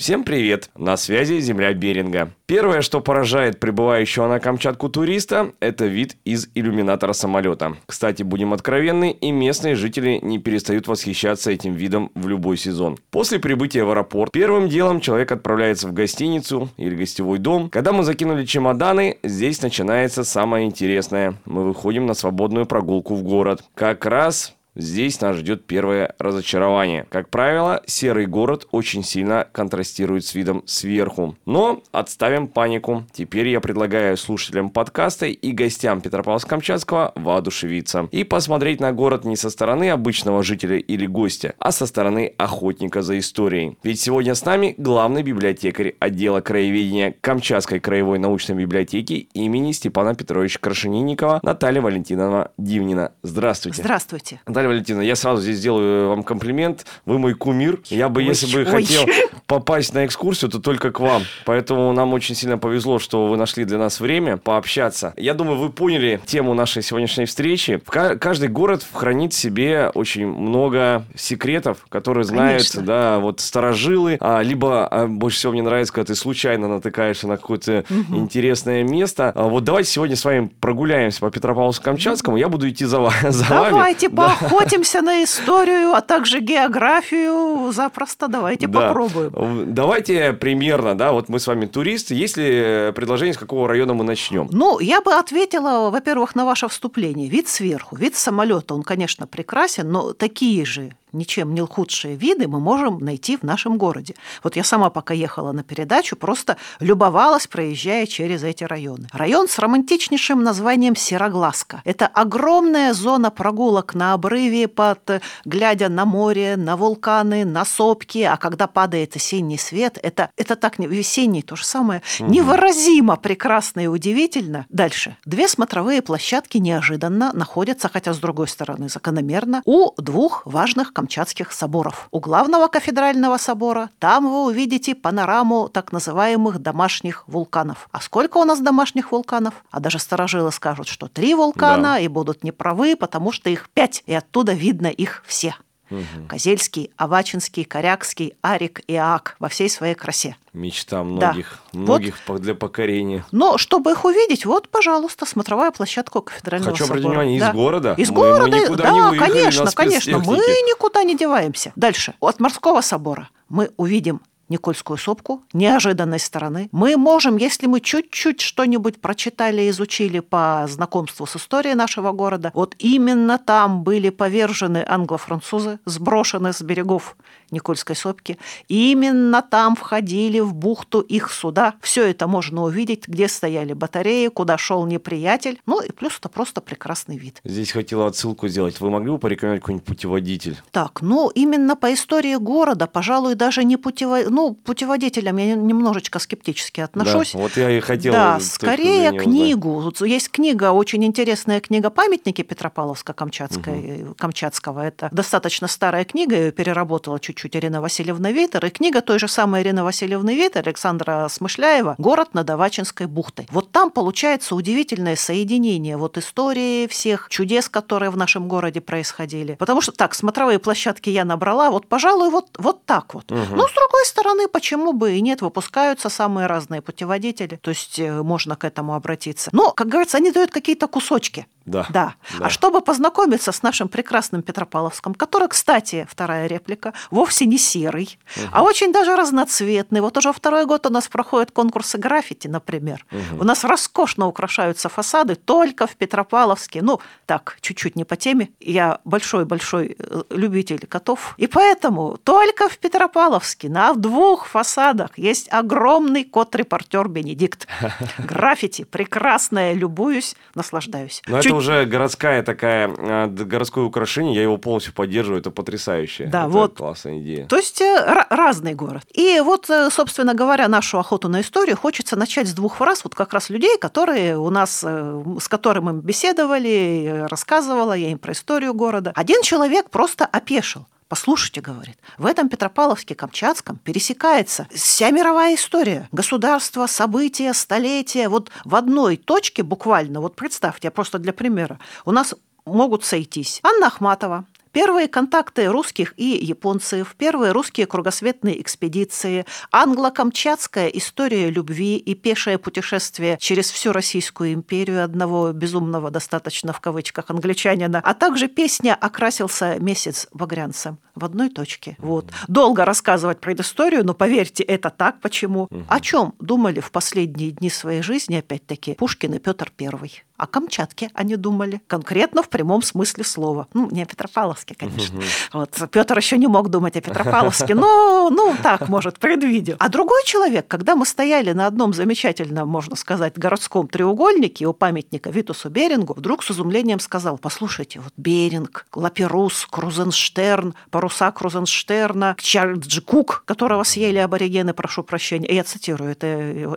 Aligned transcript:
Всем 0.00 0.24
привет! 0.24 0.70
На 0.78 0.96
связи 0.96 1.40
Земля 1.40 1.74
Беринга. 1.74 2.30
Первое, 2.46 2.80
что 2.80 3.02
поражает 3.02 3.60
прибывающего 3.60 4.28
на 4.28 4.40
Камчатку 4.40 4.88
туриста, 4.88 5.52
это 5.60 5.84
вид 5.84 6.16
из 6.24 6.48
иллюминатора 6.54 7.12
самолета. 7.12 7.76
Кстати, 7.84 8.22
будем 8.22 8.54
откровенны, 8.54 9.10
и 9.10 9.30
местные 9.30 9.74
жители 9.74 10.18
не 10.22 10.38
перестают 10.38 10.88
восхищаться 10.88 11.50
этим 11.50 11.74
видом 11.74 12.10
в 12.14 12.28
любой 12.28 12.56
сезон. 12.56 12.96
После 13.10 13.38
прибытия 13.38 13.84
в 13.84 13.90
аэропорт, 13.90 14.32
первым 14.32 14.70
делом 14.70 15.02
человек 15.02 15.32
отправляется 15.32 15.86
в 15.86 15.92
гостиницу 15.92 16.70
или 16.78 16.96
гостевой 16.96 17.38
дом. 17.38 17.68
Когда 17.68 17.92
мы 17.92 18.02
закинули 18.02 18.46
чемоданы, 18.46 19.18
здесь 19.22 19.60
начинается 19.60 20.24
самое 20.24 20.64
интересное. 20.64 21.34
Мы 21.44 21.64
выходим 21.64 22.06
на 22.06 22.14
свободную 22.14 22.64
прогулку 22.64 23.16
в 23.16 23.22
город. 23.22 23.64
Как 23.74 24.06
раз 24.06 24.54
Здесь 24.80 25.20
нас 25.20 25.36
ждет 25.36 25.66
первое 25.66 26.14
разочарование. 26.18 27.06
Как 27.10 27.28
правило, 27.28 27.82
серый 27.86 28.26
город 28.26 28.66
очень 28.70 29.04
сильно 29.04 29.46
контрастирует 29.52 30.24
с 30.24 30.34
видом 30.34 30.62
сверху. 30.66 31.36
Но 31.44 31.82
отставим 31.92 32.48
панику. 32.48 33.04
Теперь 33.12 33.48
я 33.48 33.60
предлагаю 33.60 34.16
слушателям 34.16 34.70
подкаста 34.70 35.26
и 35.26 35.52
гостям 35.52 36.00
Петропавловска-Камчатского 36.00 37.12
воодушевиться 37.14 38.08
и 38.10 38.24
посмотреть 38.24 38.80
на 38.80 38.92
город 38.92 39.24
не 39.24 39.36
со 39.36 39.50
стороны 39.50 39.90
обычного 39.90 40.42
жителя 40.42 40.78
или 40.78 41.04
гостя, 41.06 41.54
а 41.58 41.72
со 41.72 41.86
стороны 41.86 42.32
охотника 42.38 43.02
за 43.02 43.18
историей. 43.18 43.76
Ведь 43.82 44.00
сегодня 44.00 44.34
с 44.34 44.44
нами 44.44 44.74
главный 44.78 45.22
библиотекарь 45.22 45.94
отдела 46.00 46.40
краеведения 46.40 47.14
Камчатской 47.20 47.80
краевой 47.80 48.18
научной 48.18 48.54
библиотеки 48.56 49.28
имени 49.34 49.72
Степана 49.72 50.14
Петровича 50.14 50.58
Крашенинникова 50.58 51.40
Наталья 51.42 51.82
Валентиновна 51.82 52.50
Дивнина. 52.56 53.12
Здравствуйте. 53.22 53.82
Здравствуйте. 53.82 54.40
Наталья 54.46 54.69
Валентиновна, 54.70 55.04
я 55.04 55.16
сразу 55.16 55.42
здесь 55.42 55.58
сделаю 55.58 56.08
вам 56.08 56.22
комплимент. 56.22 56.86
Вы 57.04 57.18
мой 57.18 57.34
кумир. 57.34 57.80
Я 57.88 58.08
бы, 58.08 58.20
ой, 58.20 58.28
если 58.28 58.46
бы 58.52 58.60
ой. 58.60 58.64
хотел 58.64 59.06
попасть 59.46 59.94
на 59.94 60.06
экскурсию, 60.06 60.50
то 60.50 60.60
только 60.60 60.92
к 60.92 61.00
вам. 61.00 61.22
Поэтому 61.44 61.92
нам 61.92 62.14
очень 62.14 62.34
сильно 62.34 62.56
повезло, 62.56 62.98
что 62.98 63.26
вы 63.26 63.36
нашли 63.36 63.64
для 63.64 63.78
нас 63.78 64.00
время 64.00 64.36
пообщаться. 64.36 65.12
Я 65.16 65.34
думаю, 65.34 65.58
вы 65.58 65.70
поняли 65.70 66.20
тему 66.24 66.54
нашей 66.54 66.82
сегодняшней 66.82 67.24
встречи. 67.24 67.80
Каждый 67.84 68.48
город 68.48 68.86
хранит 68.92 69.32
в 69.32 69.36
себе 69.36 69.90
очень 69.94 70.26
много 70.26 71.04
секретов, 71.16 71.84
которые 71.88 72.24
знают, 72.24 72.62
Конечно. 72.62 72.82
да, 72.82 73.18
вот 73.18 73.40
старожилы. 73.40 74.18
А, 74.20 74.40
либо 74.40 74.86
а, 74.86 75.06
больше 75.06 75.38
всего 75.38 75.52
мне 75.52 75.62
нравится, 75.62 75.92
когда 75.92 76.06
ты 76.06 76.14
случайно 76.14 76.68
натыкаешься 76.68 77.26
на 77.26 77.36
какое-то 77.36 77.84
угу. 77.90 78.18
интересное 78.18 78.84
место. 78.84 79.32
А, 79.34 79.48
вот 79.48 79.64
давайте 79.64 79.90
сегодня 79.90 80.14
с 80.14 80.24
вами 80.24 80.50
прогуляемся 80.60 81.20
по 81.20 81.26
Петропавловску-Камчатскому. 81.26 82.38
Я 82.38 82.48
буду 82.48 82.68
идти 82.68 82.84
за, 82.84 82.98
за 83.28 83.48
давайте, 83.48 83.48
вами. 83.48 83.70
Давайте, 83.70 84.08
да 84.08 84.36
охотимся 84.50 85.02
на 85.02 85.22
историю, 85.22 85.92
а 85.94 86.00
также 86.00 86.40
географию. 86.40 87.72
Запросто 87.72 88.28
давайте 88.28 88.66
да. 88.66 88.88
попробуем. 88.88 89.74
Давайте 89.74 90.32
примерно, 90.32 90.96
да, 90.96 91.12
вот 91.12 91.28
мы 91.28 91.38
с 91.38 91.46
вами 91.46 91.66
туристы. 91.66 92.14
Есть 92.14 92.36
ли 92.36 92.92
предложение, 92.94 93.34
с 93.34 93.38
какого 93.38 93.68
района 93.68 93.94
мы 93.94 94.04
начнем? 94.04 94.48
Ну, 94.52 94.80
я 94.80 95.00
бы 95.00 95.14
ответила, 95.14 95.90
во-первых, 95.90 96.34
на 96.34 96.44
ваше 96.44 96.68
вступление. 96.68 97.28
Вид 97.28 97.48
сверху, 97.48 97.96
вид 97.96 98.16
самолета, 98.16 98.74
он, 98.74 98.82
конечно, 98.82 99.26
прекрасен, 99.26 99.90
но 99.90 100.12
такие 100.12 100.64
же 100.64 100.92
ничем 101.12 101.54
не 101.54 101.60
худшие 101.66 102.16
виды 102.16 102.48
мы 102.48 102.60
можем 102.60 102.98
найти 102.98 103.36
в 103.36 103.42
нашем 103.42 103.78
городе. 103.78 104.14
Вот 104.42 104.56
я 104.56 104.64
сама, 104.64 104.90
пока 104.90 105.14
ехала 105.14 105.52
на 105.52 105.62
передачу, 105.62 106.16
просто 106.16 106.56
любовалась, 106.80 107.46
проезжая 107.46 108.06
через 108.06 108.42
эти 108.42 108.64
районы. 108.64 109.08
Район 109.12 109.48
с 109.48 109.58
романтичнейшим 109.58 110.42
названием 110.42 110.96
Сероглазка. 110.96 111.82
Это 111.84 112.06
огромная 112.06 112.92
зона 112.92 113.30
прогулок 113.30 113.94
на 113.94 114.14
обрыве, 114.14 114.68
под, 114.68 115.22
глядя 115.44 115.88
на 115.88 116.04
море, 116.04 116.56
на 116.56 116.76
вулканы, 116.76 117.44
на 117.44 117.64
сопки, 117.64 118.22
а 118.22 118.36
когда 118.36 118.66
падает 118.66 119.16
осенний 119.16 119.58
свет, 119.58 119.98
это, 120.02 120.30
это 120.36 120.56
так 120.56 120.78
весенний, 120.78 121.42
то 121.42 121.56
же 121.56 121.64
самое, 121.64 122.02
угу. 122.18 122.30
невыразимо 122.30 123.16
прекрасно 123.16 123.80
и 123.80 123.86
удивительно. 123.86 124.66
Дальше. 124.68 125.16
Две 125.24 125.48
смотровые 125.48 126.02
площадки 126.02 126.58
неожиданно 126.58 127.32
находятся, 127.32 127.88
хотя 127.92 128.12
с 128.14 128.18
другой 128.18 128.48
стороны 128.48 128.88
закономерно, 128.88 129.62
у 129.64 129.92
двух 130.00 130.42
важных 130.46 130.92
камчатских 131.00 131.52
соборов. 131.52 132.08
У 132.10 132.20
главного 132.20 132.66
кафедрального 132.68 133.38
собора 133.38 133.88
там 133.98 134.28
вы 134.28 134.44
увидите 134.44 134.94
панораму 134.94 135.70
так 135.70 135.92
называемых 135.92 136.58
домашних 136.58 137.24
вулканов. 137.26 137.88
А 137.90 138.02
сколько 138.02 138.36
у 138.36 138.44
нас 138.44 138.60
домашних 138.60 139.12
вулканов? 139.12 139.54
А 139.70 139.80
даже 139.80 139.98
старожилы 139.98 140.52
скажут, 140.52 140.88
что 140.88 141.08
три 141.08 141.34
вулкана, 141.34 141.94
да. 141.94 141.98
и 141.98 142.08
будут 142.08 142.44
неправы, 142.44 142.96
потому 142.96 143.32
что 143.32 143.48
их 143.48 143.70
пять, 143.70 144.02
и 144.04 144.12
оттуда 144.12 144.52
видно 144.52 144.88
их 144.88 145.22
все. 145.26 145.54
Угу. 145.90 146.28
Козельский, 146.28 146.90
Авачинский, 146.96 147.64
Корякский, 147.64 148.34
Арик 148.42 148.80
и 148.86 148.94
Аак 148.94 149.36
во 149.38 149.48
всей 149.48 149.68
своей 149.68 149.94
красе. 149.94 150.36
Мечта 150.52 151.02
многих, 151.02 151.60
да. 151.72 151.78
многих 151.78 152.16
вот. 152.26 152.40
для 152.40 152.54
покорения. 152.54 153.24
Но 153.32 153.58
чтобы 153.58 153.92
их 153.92 154.04
увидеть, 154.04 154.44
вот, 154.46 154.68
пожалуйста, 154.68 155.26
смотровая 155.26 155.70
площадка 155.70 156.20
кафедрального 156.20 156.72
Хочу 156.72 156.84
собора. 156.84 156.98
обратить 156.98 157.10
внимание, 157.10 157.40
да. 157.40 157.48
из 157.48 157.54
города? 157.54 157.94
Из 157.96 158.10
мы, 158.10 158.14
города, 158.14 158.56
мы 158.56 158.76
да, 158.76 159.10
не 159.10 159.18
конечно, 159.18 159.70
конечно. 159.72 160.18
Мы 160.18 160.36
никуда 160.36 161.02
не 161.02 161.16
деваемся. 161.16 161.72
Дальше. 161.76 162.14
От 162.20 162.40
морского 162.40 162.80
собора 162.80 163.28
мы 163.48 163.70
увидим 163.76 164.20
Никольскую 164.50 164.98
сопку, 164.98 165.44
неожиданной 165.52 166.18
стороны. 166.18 166.68
Мы 166.72 166.96
можем, 166.96 167.38
если 167.38 167.66
мы 167.66 167.80
чуть-чуть 167.80 168.40
что-нибудь 168.40 169.00
прочитали, 169.00 169.70
изучили 169.70 170.18
по 170.18 170.66
знакомству 170.68 171.24
с 171.24 171.36
историей 171.36 171.74
нашего 171.74 172.12
города, 172.12 172.50
вот 172.52 172.74
именно 172.78 173.38
там 173.38 173.82
были 173.84 174.10
повержены 174.10 174.84
англо-французы, 174.86 175.78
сброшены 175.84 176.52
с 176.52 176.60
берегов 176.60 177.16
Никольской 177.50 177.96
сопки. 177.96 178.38
Именно 178.68 179.42
там 179.42 179.76
входили 179.76 180.40
в 180.40 180.54
бухту 180.54 181.00
их 181.00 181.30
суда. 181.30 181.74
Все 181.80 182.08
это 182.08 182.26
можно 182.26 182.62
увидеть, 182.64 183.08
где 183.08 183.28
стояли 183.28 183.72
батареи, 183.72 184.28
куда 184.28 184.58
шел 184.58 184.86
неприятель. 184.86 185.60
Ну 185.66 185.80
и 185.80 185.90
плюс 185.92 186.18
это 186.18 186.28
просто 186.28 186.60
прекрасный 186.60 187.16
вид. 187.16 187.40
Здесь 187.44 187.72
хотела 187.72 188.06
отсылку 188.06 188.48
сделать. 188.48 188.80
Вы 188.80 188.90
могли 188.90 189.10
бы 189.10 189.18
порекомендовать 189.18 189.62
какой-нибудь 189.62 189.86
путеводитель? 189.86 190.56
Так, 190.70 191.02
ну 191.02 191.30
именно 191.30 191.76
по 191.76 191.92
истории 191.92 192.36
города, 192.36 192.86
пожалуй, 192.86 193.34
даже 193.34 193.64
не 193.64 193.76
путеводитель. 193.76 194.32
Ну, 194.32 194.54
путеводителям 194.54 195.36
я 195.36 195.54
немножечко 195.54 196.18
скептически 196.18 196.80
отношусь. 196.80 197.32
Да, 197.32 197.38
вот 197.38 197.56
я 197.56 197.70
и 197.70 197.80
хотел. 197.80 198.12
Да, 198.12 198.40
скорее 198.40 199.12
книгу. 199.18 199.76
Узнать. 199.76 200.00
Есть 200.02 200.30
книга, 200.30 200.72
очень 200.72 201.04
интересная 201.04 201.60
книга 201.60 201.90
«Памятники 201.90 202.42
Петропавловска-Камчатской, 202.42 204.02
угу. 204.02 204.14
Камчатского». 204.14 204.80
Это 204.80 205.08
достаточно 205.12 205.68
старая 205.68 206.04
книга, 206.04 206.36
ее 206.36 206.52
переработала 206.52 207.18
чуть 207.18 207.39
чуть 207.40 207.56
Ирина 207.56 207.80
Васильевна 207.80 208.32
Витер, 208.32 208.66
и 208.66 208.70
книга 208.70 209.00
той 209.00 209.18
же 209.18 209.26
самой 209.26 209.62
Ирины 209.62 209.82
Васильевны 209.82 210.34
Витер, 210.34 210.62
Александра 210.66 211.26
Смышляева 211.30 211.94
«Город 211.96 212.34
над 212.34 212.50
Авачинской 212.50 213.06
бухтой». 213.06 213.46
Вот 213.50 213.72
там 213.72 213.90
получается 213.90 214.54
удивительное 214.54 215.16
соединение 215.16 215.96
вот 215.96 216.18
истории 216.18 216.86
всех 216.86 217.28
чудес, 217.30 217.70
которые 217.70 218.10
в 218.10 218.16
нашем 218.18 218.46
городе 218.46 218.82
происходили. 218.82 219.54
Потому 219.54 219.80
что 219.80 219.92
так, 219.92 220.14
смотровые 220.14 220.58
площадки 220.58 221.08
я 221.08 221.24
набрала, 221.24 221.70
вот, 221.70 221.86
пожалуй, 221.86 222.28
вот, 222.30 222.48
вот 222.58 222.84
так 222.84 223.14
вот. 223.14 223.32
Угу. 223.32 223.56
Но, 223.56 223.66
с 223.66 223.72
другой 223.72 224.04
стороны, 224.04 224.46
почему 224.46 224.92
бы 224.92 225.12
и 225.12 225.22
нет, 225.22 225.40
выпускаются 225.40 226.10
самые 226.10 226.46
разные 226.46 226.82
путеводители, 226.82 227.56
то 227.56 227.70
есть 227.70 227.98
э, 227.98 228.22
можно 228.22 228.54
к 228.54 228.64
этому 228.64 228.94
обратиться. 228.94 229.48
Но, 229.52 229.72
как 229.72 229.88
говорится, 229.88 230.18
они 230.18 230.30
дают 230.30 230.50
какие-то 230.50 230.88
кусочки. 230.88 231.46
Да. 231.66 231.86
да. 231.90 232.14
да. 232.38 232.46
А 232.46 232.50
чтобы 232.50 232.80
познакомиться 232.80 233.52
с 233.52 233.62
нашим 233.62 233.88
прекрасным 233.88 234.42
Петропавловском, 234.42 235.14
который, 235.14 235.48
кстати, 235.48 236.06
вторая 236.10 236.46
реплика, 236.46 236.92
вовсе 237.10 237.46
не 237.46 237.58
серый, 237.58 238.18
угу. 238.36 238.48
а 238.52 238.62
очень 238.62 238.92
даже 238.92 239.16
разноцветный. 239.16 240.00
Вот 240.00 240.16
уже 240.16 240.32
второй 240.32 240.66
год 240.66 240.86
у 240.86 240.90
нас 240.90 241.08
проходят 241.08 241.50
конкурсы 241.50 241.98
граффити, 241.98 242.48
например. 242.48 243.04
Угу. 243.12 243.42
У 243.42 243.44
нас 243.44 243.64
роскошно 243.64 244.26
украшаются 244.26 244.88
фасады 244.88 245.34
только 245.34 245.86
в 245.86 245.96
Петропавловске. 245.96 246.82
Ну, 246.82 247.00
так, 247.26 247.58
чуть-чуть 247.60 247.96
не 247.96 248.04
по 248.04 248.16
теме. 248.16 248.48
Я 248.60 248.98
большой-большой 249.04 249.96
э, 249.98 250.22
любитель 250.30 250.86
котов. 250.86 251.34
И 251.36 251.46
поэтому 251.46 252.18
только 252.24 252.68
в 252.68 252.78
Петропавловске 252.78 253.68
на 253.68 253.94
двух 253.94 254.46
фасадах 254.46 255.18
есть 255.18 255.48
огромный 255.52 256.24
кот-репортер 256.24 257.08
Бенедикт. 257.08 257.68
Граффити 258.18 258.84
прекрасное, 258.84 259.74
любуюсь, 259.74 260.36
наслаждаюсь. 260.54 261.22
Но 261.26 261.40
это 261.50 261.56
уже 261.56 261.84
городская 261.84 262.42
такая, 262.42 262.88
а, 262.96 263.26
городское 263.26 263.84
украшение, 263.84 264.34
я 264.34 264.42
его 264.42 264.56
полностью 264.56 264.94
поддерживаю, 264.94 265.40
это 265.40 265.50
потрясающе. 265.50 266.26
Да, 266.26 266.42
это 266.42 266.48
вот. 266.48 266.76
классная 266.76 267.20
идея. 267.20 267.46
То 267.46 267.56
есть 267.56 267.80
э, 267.80 268.24
разный 268.30 268.74
город. 268.74 269.02
И 269.12 269.40
вот, 269.40 269.68
э, 269.68 269.90
собственно 269.90 270.34
говоря, 270.34 270.68
нашу 270.68 270.98
охоту 270.98 271.28
на 271.28 271.40
историю 271.40 271.76
хочется 271.76 272.16
начать 272.16 272.48
с 272.48 272.52
двух 272.52 272.76
фраз, 272.76 273.04
вот 273.04 273.14
как 273.14 273.32
раз 273.32 273.50
людей, 273.50 273.78
которые 273.78 274.38
у 274.38 274.50
нас, 274.50 274.82
э, 274.84 275.24
с 275.40 275.48
которыми 275.48 275.92
мы 275.92 276.00
беседовали, 276.00 277.26
рассказывала 277.28 277.92
я 277.92 278.10
им 278.10 278.18
про 278.18 278.32
историю 278.32 278.74
города. 278.74 279.12
Один 279.14 279.42
человек 279.42 279.90
просто 279.90 280.26
опешил. 280.26 280.86
Послушайте, 281.10 281.60
говорит, 281.60 281.98
в 282.18 282.24
этом 282.24 282.48
Петропавловске-Камчатском 282.48 283.78
пересекается 283.82 284.68
вся 284.72 285.10
мировая 285.10 285.56
история. 285.56 286.08
Государство, 286.12 286.86
события, 286.86 287.52
столетия. 287.52 288.28
Вот 288.28 288.52
в 288.64 288.76
одной 288.76 289.16
точке 289.16 289.64
буквально, 289.64 290.20
вот 290.20 290.36
представьте, 290.36 290.88
просто 290.92 291.18
для 291.18 291.32
примера, 291.32 291.80
у 292.04 292.12
нас 292.12 292.32
могут 292.64 293.04
сойтись 293.04 293.58
Анна 293.64 293.88
Ахматова, 293.88 294.44
Первые 294.72 295.08
контакты 295.08 295.66
русских 295.66 296.14
и 296.16 296.38
японцев, 296.44 297.16
первые 297.18 297.50
русские 297.50 297.86
кругосветные 297.88 298.60
экспедиции, 298.60 299.44
англо-камчатская 299.72 300.86
история 300.88 301.50
любви 301.50 301.96
и 301.96 302.14
пешее 302.14 302.56
путешествие 302.56 303.36
через 303.40 303.70
всю 303.72 303.92
Российскую 303.92 304.52
империю 304.52 305.02
одного 305.02 305.50
безумного 305.52 306.12
достаточно 306.12 306.72
в 306.72 306.80
кавычках 306.80 307.30
англичанина, 307.30 308.00
а 308.04 308.14
также 308.14 308.46
песня 308.46 308.96
«Окрасился 309.00 309.76
месяц 309.80 310.28
багрянцем» 310.32 310.98
в 311.20 311.24
одной 311.24 311.50
точке. 311.50 311.96
Вот. 311.98 312.26
Долго 312.48 312.84
рассказывать 312.84 313.40
предысторию, 313.40 314.04
но 314.04 314.14
поверьте, 314.14 314.62
это 314.62 314.90
так. 314.90 315.20
Почему? 315.20 315.68
О 315.88 316.00
чем 316.00 316.34
думали 316.40 316.80
в 316.80 316.90
последние 316.90 317.52
дни 317.52 317.70
своей 317.70 318.02
жизни, 318.02 318.36
опять-таки, 318.36 318.94
Пушкин 318.94 319.34
и 319.34 319.38
Петр 319.38 319.72
Первый? 319.76 320.24
О 320.36 320.46
Камчатке 320.46 321.10
они 321.12 321.36
думали, 321.36 321.82
конкретно 321.86 322.42
в 322.42 322.48
прямом 322.48 322.82
смысле 322.82 323.24
слова. 323.24 323.68
Ну, 323.74 323.90
не 323.90 324.02
о 324.02 324.06
Петропавловске, 324.06 324.74
конечно. 324.74 325.20
Вот 325.52 325.76
Петр 325.90 326.16
еще 326.16 326.38
не 326.38 326.46
мог 326.46 326.70
думать 326.70 326.96
о 326.96 327.00
Петропавловске, 327.02 327.74
но, 327.74 328.30
ну, 328.30 328.56
так, 328.62 328.88
может, 328.88 329.18
предвидел. 329.18 329.76
А 329.78 329.90
другой 329.90 330.22
человек, 330.24 330.66
когда 330.66 330.96
мы 330.96 331.04
стояли 331.04 331.52
на 331.52 331.66
одном 331.66 331.92
замечательном, 331.92 332.68
можно 332.68 332.96
сказать, 332.96 333.36
городском 333.36 333.86
треугольнике 333.86 334.66
у 334.66 334.72
памятника 334.72 335.28
Витусу 335.28 335.68
Берингу, 335.68 336.14
вдруг 336.14 336.42
с 336.42 336.50
изумлением 336.52 337.00
сказал, 337.00 337.36
послушайте, 337.36 338.00
вот 338.00 338.12
Беринг, 338.16 338.86
Лаперус, 338.94 339.66
Крузенштерн, 339.70 340.74
паруса 341.10 341.32
Крузенштерна, 341.32 342.36
Чарльз 342.40 343.00
Кук, 343.04 343.42
которого 343.44 343.82
съели 343.82 344.18
аборигены, 344.18 344.72
прошу 344.72 345.02
прощения. 345.02 345.52
Я 345.52 345.64
цитирую, 345.64 346.12
это 346.12 346.26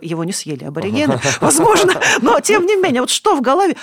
его 0.02 0.24
не 0.24 0.32
съели 0.32 0.64
аборигены, 0.64 1.20
возможно, 1.40 2.00
но 2.20 2.40
тем 2.40 2.66
не 2.66 2.76
менее, 2.76 3.00
вот 3.00 3.10
что 3.10 3.36
в 3.36 3.40
голове. 3.40 3.76